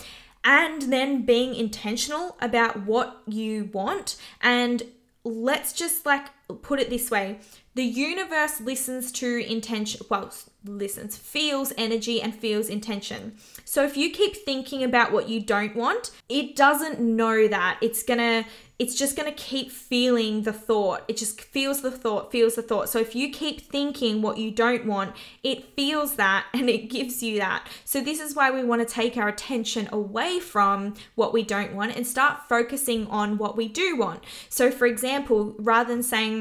and 0.43 0.83
then 0.83 1.23
being 1.23 1.53
intentional 1.55 2.35
about 2.41 2.85
what 2.85 3.21
you 3.27 3.69
want 3.73 4.15
and 4.41 4.83
let's 5.23 5.73
just 5.73 6.05
like 6.05 6.27
put 6.55 6.79
it 6.79 6.89
this 6.89 7.11
way 7.11 7.39
the 7.73 7.83
universe 7.83 8.59
listens 8.59 9.11
to 9.11 9.45
intention 9.49 10.05
well 10.09 10.31
listens 10.65 11.17
feels 11.17 11.73
energy 11.77 12.21
and 12.21 12.35
feels 12.35 12.69
intention 12.69 13.33
so 13.65 13.83
if 13.83 13.95
you 13.97 14.11
keep 14.11 14.35
thinking 14.35 14.83
about 14.83 15.11
what 15.11 15.29
you 15.29 15.39
don't 15.39 15.75
want 15.75 16.11
it 16.29 16.55
doesn't 16.55 16.99
know 16.99 17.47
that 17.47 17.77
it's 17.81 18.03
gonna 18.03 18.45
it's 18.81 18.95
just 18.95 19.15
to 19.15 19.31
keep 19.33 19.71
feeling 19.71 20.41
the 20.41 20.51
thought. 20.51 21.03
It 21.07 21.15
just 21.15 21.39
feels 21.39 21.83
the 21.83 21.91
thought, 21.91 22.31
feels 22.31 22.55
the 22.55 22.63
thought. 22.63 22.89
So 22.89 22.97
if 22.97 23.15
you 23.15 23.29
keep 23.29 23.61
thinking 23.61 24.23
what 24.23 24.39
you 24.39 24.49
don't 24.49 24.87
want, 24.87 25.15
it 25.43 25.75
feels 25.75 26.15
that 26.15 26.47
and 26.55 26.67
it 26.67 26.89
gives 26.89 27.21
you 27.21 27.37
that. 27.37 27.67
So 27.85 28.01
this 28.01 28.19
is 28.19 28.35
why 28.35 28.49
we 28.49 28.63
want 28.63 28.81
to 28.81 28.91
take 28.91 29.17
our 29.17 29.27
attention 29.27 29.87
away 29.91 30.39
from 30.39 30.95
what 31.13 31.31
we 31.31 31.43
don't 31.43 31.75
want 31.75 31.95
and 31.95 32.07
start 32.07 32.49
focusing 32.49 33.05
on 33.05 33.37
what 33.37 33.55
we 33.55 33.67
do 33.67 33.97
want. 33.97 34.23
So 34.49 34.71
for 34.71 34.87
example, 34.87 35.53
rather 35.59 35.93
than 35.93 36.01
saying, 36.01 36.40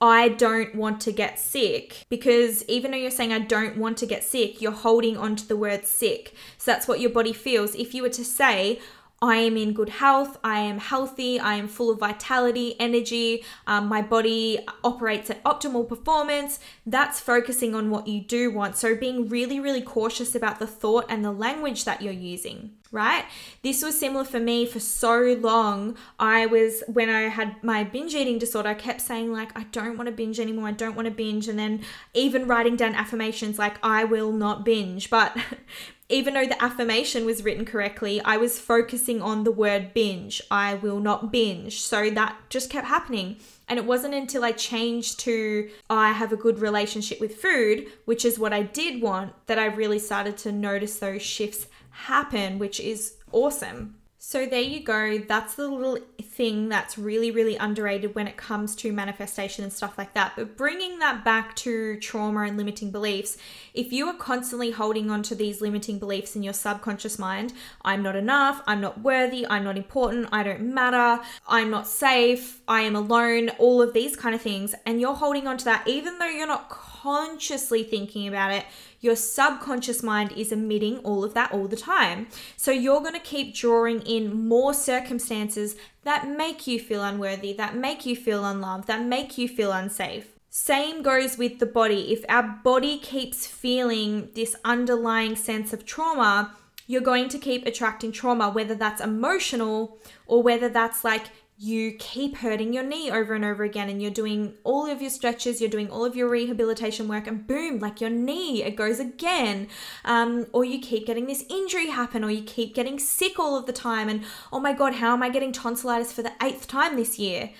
I 0.00 0.28
don't 0.28 0.74
want 0.74 1.00
to 1.02 1.12
get 1.12 1.38
sick 1.38 2.04
because 2.08 2.64
even 2.68 2.90
though 2.90 2.96
you're 2.96 3.10
saying 3.10 3.32
I 3.32 3.40
don't 3.40 3.76
want 3.76 3.98
to 3.98 4.06
get 4.06 4.22
sick, 4.22 4.60
you're 4.62 4.72
holding 4.72 5.16
on 5.16 5.34
to 5.36 5.48
the 5.48 5.56
word 5.56 5.86
sick. 5.86 6.34
So 6.56 6.70
that's 6.70 6.86
what 6.86 7.00
your 7.00 7.10
body 7.10 7.32
feels. 7.32 7.74
If 7.74 7.94
you 7.94 8.02
were 8.02 8.08
to 8.10 8.24
say, 8.24 8.80
I 9.20 9.36
am 9.38 9.56
in 9.56 9.72
good 9.72 9.88
health, 9.88 10.38
I 10.44 10.60
am 10.60 10.78
healthy, 10.78 11.40
I 11.40 11.54
am 11.54 11.66
full 11.66 11.90
of 11.90 11.98
vitality, 11.98 12.76
energy, 12.78 13.44
um, 13.66 13.88
my 13.88 14.00
body 14.00 14.60
operates 14.84 15.28
at 15.28 15.42
optimal 15.42 15.88
performance. 15.88 16.60
That's 16.86 17.18
focusing 17.18 17.74
on 17.74 17.90
what 17.90 18.06
you 18.06 18.20
do 18.20 18.52
want. 18.52 18.76
So, 18.76 18.94
being 18.94 19.28
really, 19.28 19.58
really 19.58 19.82
cautious 19.82 20.36
about 20.36 20.60
the 20.60 20.68
thought 20.68 21.06
and 21.08 21.24
the 21.24 21.32
language 21.32 21.84
that 21.84 22.00
you're 22.00 22.12
using, 22.12 22.70
right? 22.92 23.24
This 23.62 23.82
was 23.82 23.98
similar 23.98 24.24
for 24.24 24.38
me 24.38 24.64
for 24.66 24.78
so 24.78 25.36
long. 25.40 25.96
I 26.20 26.46
was, 26.46 26.84
when 26.86 27.10
I 27.10 27.22
had 27.22 27.62
my 27.64 27.82
binge 27.82 28.14
eating 28.14 28.38
disorder, 28.38 28.68
I 28.68 28.74
kept 28.74 29.00
saying, 29.00 29.32
like, 29.32 29.56
I 29.58 29.64
don't 29.72 29.96
want 29.96 30.06
to 30.06 30.14
binge 30.14 30.38
anymore, 30.38 30.68
I 30.68 30.72
don't 30.72 30.94
want 30.94 31.06
to 31.06 31.12
binge. 31.14 31.48
And 31.48 31.58
then 31.58 31.80
even 32.14 32.46
writing 32.46 32.76
down 32.76 32.94
affirmations 32.94 33.58
like, 33.58 33.78
I 33.82 34.04
will 34.04 34.30
not 34.30 34.64
binge. 34.64 35.10
But 35.10 35.36
even 36.08 36.34
though 36.34 36.46
the 36.46 36.62
affirmation 36.62 37.26
was 37.26 37.44
written 37.44 37.66
correctly, 37.66 38.20
I 38.22 38.38
was 38.38 38.58
focusing 38.58 39.20
on 39.20 39.44
the 39.44 39.52
word 39.52 39.92
binge. 39.92 40.40
I 40.50 40.74
will 40.74 41.00
not 41.00 41.30
binge. 41.30 41.80
So 41.80 42.08
that 42.10 42.36
just 42.48 42.70
kept 42.70 42.86
happening. 42.86 43.36
And 43.68 43.78
it 43.78 43.84
wasn't 43.84 44.14
until 44.14 44.42
I 44.42 44.52
changed 44.52 45.20
to 45.20 45.68
I 45.90 46.12
have 46.12 46.32
a 46.32 46.36
good 46.36 46.60
relationship 46.60 47.20
with 47.20 47.36
food, 47.36 47.88
which 48.06 48.24
is 48.24 48.38
what 48.38 48.54
I 48.54 48.62
did 48.62 49.02
want, 49.02 49.34
that 49.46 49.58
I 49.58 49.66
really 49.66 49.98
started 49.98 50.38
to 50.38 50.52
notice 50.52 50.98
those 50.98 51.20
shifts 51.20 51.66
happen, 51.90 52.58
which 52.58 52.80
is 52.80 53.16
awesome. 53.30 53.97
So 54.20 54.46
there 54.46 54.60
you 54.60 54.80
go. 54.80 55.18
That's 55.18 55.54
the 55.54 55.68
little 55.68 55.98
thing 56.20 56.68
that's 56.68 56.98
really, 56.98 57.30
really 57.30 57.54
underrated 57.54 58.16
when 58.16 58.26
it 58.26 58.36
comes 58.36 58.74
to 58.76 58.92
manifestation 58.92 59.62
and 59.62 59.72
stuff 59.72 59.96
like 59.96 60.12
that. 60.14 60.32
But 60.34 60.56
bringing 60.56 60.98
that 60.98 61.24
back 61.24 61.54
to 61.56 61.96
trauma 62.00 62.40
and 62.40 62.56
limiting 62.56 62.90
beliefs, 62.90 63.38
if 63.74 63.92
you 63.92 64.08
are 64.08 64.14
constantly 64.14 64.72
holding 64.72 65.08
on 65.08 65.22
to 65.22 65.36
these 65.36 65.60
limiting 65.60 66.00
beliefs 66.00 66.34
in 66.34 66.42
your 66.42 66.52
subconscious 66.52 67.16
mind, 67.16 67.52
I'm 67.82 68.02
not 68.02 68.16
enough, 68.16 68.60
I'm 68.66 68.80
not 68.80 69.00
worthy, 69.02 69.46
I'm 69.46 69.62
not 69.62 69.76
important, 69.76 70.28
I 70.32 70.42
don't 70.42 70.74
matter, 70.74 71.22
I'm 71.46 71.70
not 71.70 71.86
safe, 71.86 72.60
I 72.66 72.82
am 72.82 72.96
alone, 72.96 73.50
all 73.50 73.80
of 73.80 73.94
these 73.94 74.16
kind 74.16 74.34
of 74.34 74.42
things, 74.42 74.74
and 74.84 75.00
you're 75.00 75.14
holding 75.14 75.46
on 75.46 75.58
to 75.58 75.64
that 75.66 75.86
even 75.86 76.18
though 76.18 76.26
you're 76.26 76.48
not 76.48 76.68
consciously 77.08 77.82
thinking 77.82 78.28
about 78.28 78.52
it, 78.52 78.66
your 79.00 79.16
subconscious 79.16 80.02
mind 80.02 80.30
is 80.32 80.52
emitting 80.52 80.98
all 80.98 81.24
of 81.24 81.32
that 81.32 81.50
all 81.52 81.66
the 81.66 81.76
time. 81.76 82.26
So 82.56 82.70
you're 82.70 83.00
going 83.00 83.14
to 83.14 83.30
keep 83.34 83.54
drawing 83.54 84.02
in 84.02 84.46
more 84.46 84.74
circumstances 84.74 85.76
that 86.02 86.28
make 86.28 86.66
you 86.66 86.78
feel 86.78 87.02
unworthy, 87.02 87.54
that 87.54 87.74
make 87.74 88.04
you 88.04 88.14
feel 88.14 88.44
unloved, 88.44 88.88
that 88.88 89.06
make 89.06 89.38
you 89.38 89.48
feel 89.48 89.72
unsafe. 89.72 90.34
Same 90.50 91.00
goes 91.02 91.38
with 91.38 91.60
the 91.60 91.66
body. 91.66 92.12
If 92.12 92.26
our 92.28 92.60
body 92.62 92.98
keeps 92.98 93.46
feeling 93.46 94.28
this 94.34 94.54
underlying 94.62 95.34
sense 95.34 95.72
of 95.72 95.86
trauma, 95.86 96.54
you're 96.86 97.00
going 97.00 97.30
to 97.30 97.38
keep 97.38 97.64
attracting 97.66 98.12
trauma, 98.12 98.50
whether 98.50 98.74
that's 98.74 99.00
emotional 99.00 99.98
or 100.26 100.42
whether 100.42 100.68
that's 100.68 101.04
like 101.04 101.26
you 101.60 101.92
keep 101.98 102.36
hurting 102.36 102.72
your 102.72 102.84
knee 102.84 103.10
over 103.10 103.34
and 103.34 103.44
over 103.44 103.64
again 103.64 103.88
and 103.88 104.00
you're 104.00 104.12
doing 104.12 104.54
all 104.62 104.86
of 104.86 105.02
your 105.02 105.10
stretches 105.10 105.60
you're 105.60 105.68
doing 105.68 105.90
all 105.90 106.04
of 106.04 106.14
your 106.14 106.28
rehabilitation 106.28 107.08
work 107.08 107.26
and 107.26 107.48
boom 107.48 107.80
like 107.80 108.00
your 108.00 108.10
knee 108.10 108.62
it 108.62 108.76
goes 108.76 109.00
again. 109.00 109.66
Um, 110.04 110.46
or 110.52 110.64
you 110.64 110.80
keep 110.80 111.06
getting 111.06 111.26
this 111.26 111.44
injury 111.50 111.88
happen 111.88 112.22
or 112.22 112.30
you 112.30 112.42
keep 112.42 112.74
getting 112.74 112.98
sick 113.00 113.40
all 113.40 113.56
of 113.56 113.66
the 113.66 113.72
time 113.72 114.08
and 114.08 114.22
oh 114.52 114.60
my 114.60 114.72
god 114.72 114.94
how 114.94 115.12
am 115.12 115.22
i 115.22 115.28
getting 115.28 115.52
tonsillitis 115.52 116.12
for 116.12 116.22
the 116.22 116.32
eighth 116.40 116.68
time 116.68 116.96
this 116.96 117.18
year 117.18 117.50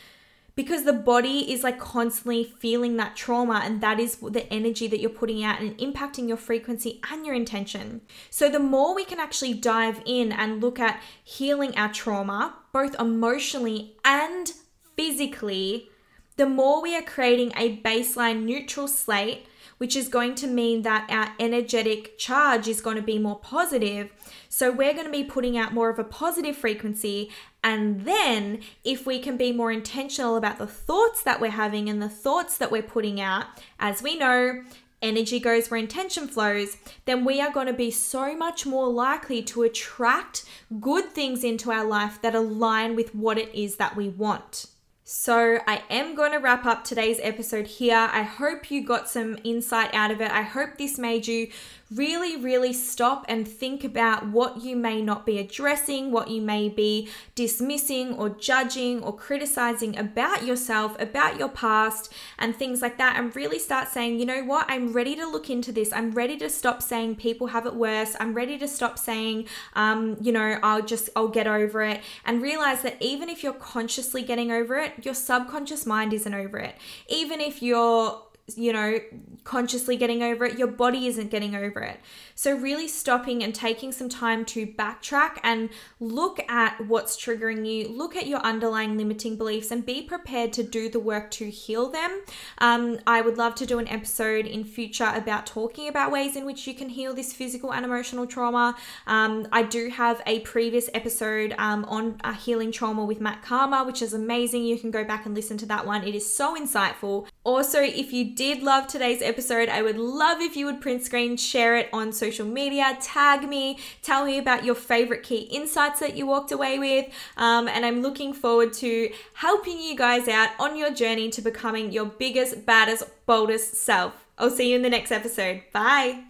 because 0.58 0.82
the 0.82 0.92
body 0.92 1.52
is 1.52 1.62
like 1.62 1.78
constantly 1.78 2.42
feeling 2.42 2.96
that 2.96 3.14
trauma 3.14 3.60
and 3.62 3.80
that 3.80 4.00
is 4.00 4.16
the 4.16 4.52
energy 4.52 4.88
that 4.88 4.98
you're 4.98 5.08
putting 5.08 5.44
out 5.44 5.60
and 5.60 5.78
impacting 5.78 6.26
your 6.26 6.36
frequency 6.36 7.00
and 7.12 7.24
your 7.24 7.36
intention. 7.36 8.00
So 8.28 8.50
the 8.50 8.58
more 8.58 8.92
we 8.92 9.04
can 9.04 9.20
actually 9.20 9.54
dive 9.54 10.02
in 10.04 10.32
and 10.32 10.60
look 10.60 10.80
at 10.80 11.00
healing 11.22 11.76
our 11.76 11.92
trauma, 11.92 12.56
both 12.72 12.98
emotionally 12.98 13.94
and 14.04 14.52
physically, 14.96 15.90
the 16.36 16.46
more 16.46 16.82
we 16.82 16.96
are 16.96 17.02
creating 17.02 17.52
a 17.54 17.76
baseline 17.76 18.42
neutral 18.42 18.88
slate 18.88 19.46
which 19.78 19.94
is 19.96 20.08
going 20.08 20.34
to 20.34 20.46
mean 20.46 20.82
that 20.82 21.08
our 21.08 21.32
energetic 21.40 22.18
charge 22.18 22.68
is 22.68 22.80
going 22.80 22.96
to 22.96 23.02
be 23.02 23.18
more 23.18 23.38
positive. 23.38 24.10
So 24.48 24.70
we're 24.70 24.92
going 24.92 25.06
to 25.06 25.12
be 25.12 25.24
putting 25.24 25.56
out 25.56 25.72
more 25.72 25.88
of 25.88 25.98
a 25.98 26.04
positive 26.04 26.56
frequency. 26.56 27.30
And 27.68 28.06
then, 28.06 28.60
if 28.82 29.04
we 29.04 29.18
can 29.18 29.36
be 29.36 29.52
more 29.52 29.70
intentional 29.70 30.36
about 30.36 30.56
the 30.56 30.66
thoughts 30.66 31.22
that 31.24 31.38
we're 31.38 31.50
having 31.50 31.90
and 31.90 32.00
the 32.00 32.08
thoughts 32.08 32.56
that 32.56 32.70
we're 32.70 32.80
putting 32.80 33.20
out, 33.20 33.44
as 33.78 34.00
we 34.00 34.16
know, 34.16 34.62
energy 35.02 35.38
goes 35.38 35.70
where 35.70 35.78
intention 35.78 36.28
flows, 36.28 36.78
then 37.04 37.26
we 37.26 37.42
are 37.42 37.52
going 37.52 37.66
to 37.66 37.74
be 37.74 37.90
so 37.90 38.34
much 38.34 38.64
more 38.64 38.88
likely 38.88 39.42
to 39.42 39.64
attract 39.64 40.46
good 40.80 41.10
things 41.10 41.44
into 41.44 41.70
our 41.70 41.84
life 41.84 42.22
that 42.22 42.34
align 42.34 42.96
with 42.96 43.14
what 43.14 43.36
it 43.36 43.54
is 43.54 43.76
that 43.76 43.94
we 43.94 44.08
want. 44.08 44.64
So, 45.04 45.58
I 45.66 45.82
am 45.90 46.14
going 46.14 46.32
to 46.32 46.38
wrap 46.38 46.64
up 46.64 46.84
today's 46.84 47.20
episode 47.22 47.66
here. 47.66 48.08
I 48.10 48.22
hope 48.22 48.70
you 48.70 48.82
got 48.82 49.10
some 49.10 49.36
insight 49.44 49.92
out 49.92 50.10
of 50.10 50.22
it. 50.22 50.30
I 50.30 50.40
hope 50.40 50.78
this 50.78 50.96
made 50.96 51.26
you 51.26 51.48
really, 51.94 52.36
really 52.36 52.72
stop 52.72 53.24
and 53.28 53.48
think 53.48 53.82
about 53.82 54.28
what 54.28 54.62
you 54.62 54.76
may 54.76 55.00
not 55.00 55.24
be 55.24 55.38
addressing, 55.38 56.10
what 56.10 56.28
you 56.28 56.40
may 56.40 56.68
be 56.68 57.08
dismissing 57.34 58.12
or 58.14 58.28
judging 58.28 59.02
or 59.02 59.16
criticizing 59.16 59.98
about 59.98 60.44
yourself, 60.44 61.00
about 61.00 61.38
your 61.38 61.48
past, 61.48 62.12
and 62.38 62.54
things 62.54 62.82
like 62.82 62.98
that. 62.98 63.16
And 63.16 63.34
really 63.34 63.58
start 63.58 63.88
saying, 63.88 64.18
you 64.18 64.26
know 64.26 64.44
what, 64.44 64.66
I'm 64.68 64.92
ready 64.92 65.16
to 65.16 65.26
look 65.26 65.48
into 65.48 65.72
this. 65.72 65.92
I'm 65.92 66.10
ready 66.12 66.36
to 66.38 66.50
stop 66.50 66.82
saying 66.82 67.16
people 67.16 67.48
have 67.48 67.66
it 67.66 67.74
worse. 67.74 68.14
I'm 68.20 68.34
ready 68.34 68.58
to 68.58 68.68
stop 68.68 68.98
saying, 68.98 69.46
um, 69.74 70.16
you 70.20 70.32
know, 70.32 70.58
I'll 70.62 70.82
just, 70.82 71.08
I'll 71.16 71.28
get 71.28 71.46
over 71.46 71.82
it. 71.82 72.02
And 72.24 72.42
realize 72.42 72.82
that 72.82 72.96
even 73.00 73.28
if 73.28 73.42
you're 73.42 73.52
consciously 73.54 74.22
getting 74.22 74.52
over 74.52 74.76
it, 74.76 75.04
your 75.04 75.14
subconscious 75.14 75.86
mind 75.86 76.12
isn't 76.12 76.34
over 76.34 76.58
it. 76.58 76.76
Even 77.08 77.40
if 77.40 77.62
you're 77.62 78.22
you 78.56 78.72
know, 78.72 78.98
consciously 79.44 79.96
getting 79.96 80.22
over 80.22 80.44
it, 80.44 80.58
your 80.58 80.68
body 80.68 81.06
isn't 81.06 81.30
getting 81.30 81.54
over 81.54 81.80
it. 81.80 82.00
So, 82.34 82.54
really 82.54 82.86
stopping 82.86 83.42
and 83.42 83.54
taking 83.54 83.92
some 83.92 84.08
time 84.08 84.44
to 84.46 84.66
backtrack 84.66 85.38
and 85.42 85.70
look 86.00 86.38
at 86.48 86.80
what's 86.86 87.16
triggering 87.16 87.66
you, 87.66 87.88
look 87.88 88.16
at 88.16 88.26
your 88.26 88.40
underlying 88.40 88.96
limiting 88.96 89.36
beliefs, 89.36 89.70
and 89.70 89.84
be 89.84 90.02
prepared 90.02 90.52
to 90.54 90.62
do 90.62 90.88
the 90.88 91.00
work 91.00 91.30
to 91.32 91.50
heal 91.50 91.90
them. 91.90 92.22
Um, 92.58 92.98
I 93.06 93.20
would 93.20 93.38
love 93.38 93.54
to 93.56 93.66
do 93.66 93.78
an 93.78 93.88
episode 93.88 94.46
in 94.46 94.64
future 94.64 95.10
about 95.14 95.46
talking 95.46 95.88
about 95.88 96.12
ways 96.12 96.36
in 96.36 96.44
which 96.44 96.66
you 96.66 96.74
can 96.74 96.90
heal 96.90 97.14
this 97.14 97.32
physical 97.32 97.72
and 97.72 97.84
emotional 97.84 98.26
trauma. 98.26 98.76
Um, 99.06 99.48
I 99.50 99.62
do 99.62 99.90
have 99.90 100.22
a 100.26 100.40
previous 100.40 100.88
episode 100.94 101.54
um, 101.58 101.84
on 101.86 102.20
uh, 102.22 102.34
healing 102.34 102.70
trauma 102.70 103.04
with 103.04 103.20
Matt 103.20 103.42
Karma, 103.42 103.84
which 103.84 104.02
is 104.02 104.14
amazing. 104.14 104.64
You 104.64 104.78
can 104.78 104.90
go 104.90 105.04
back 105.04 105.26
and 105.26 105.34
listen 105.34 105.58
to 105.58 105.66
that 105.66 105.86
one, 105.86 106.04
it 106.04 106.14
is 106.14 106.32
so 106.32 106.56
insightful. 106.56 107.26
Also, 107.44 107.80
if 107.80 108.12
you 108.12 108.34
did 108.38 108.62
love 108.62 108.86
today's 108.86 109.20
episode, 109.20 109.68
I 109.68 109.82
would 109.82 109.98
love 109.98 110.40
if 110.40 110.56
you 110.56 110.64
would 110.66 110.80
print 110.80 111.02
screen, 111.02 111.36
share 111.36 111.76
it 111.76 111.88
on 111.92 112.12
social 112.12 112.46
media, 112.46 112.96
tag 113.02 113.48
me, 113.48 113.80
tell 114.00 114.26
me 114.26 114.38
about 114.38 114.64
your 114.64 114.76
favorite 114.76 115.24
key 115.24 115.40
insights 115.50 115.98
that 115.98 116.16
you 116.16 116.24
walked 116.24 116.52
away 116.52 116.78
with. 116.78 117.06
Um, 117.36 117.66
and 117.66 117.84
I'm 117.84 118.00
looking 118.00 118.32
forward 118.32 118.74
to 118.74 119.10
helping 119.32 119.80
you 119.80 119.96
guys 119.96 120.28
out 120.28 120.50
on 120.60 120.76
your 120.76 120.92
journey 120.92 121.30
to 121.30 121.42
becoming 121.42 121.90
your 121.90 122.06
biggest, 122.06 122.64
baddest, 122.64 123.02
boldest 123.26 123.74
self. 123.74 124.24
I'll 124.38 124.50
see 124.50 124.70
you 124.70 124.76
in 124.76 124.82
the 124.82 124.88
next 124.88 125.10
episode. 125.10 125.62
Bye. 125.72 126.27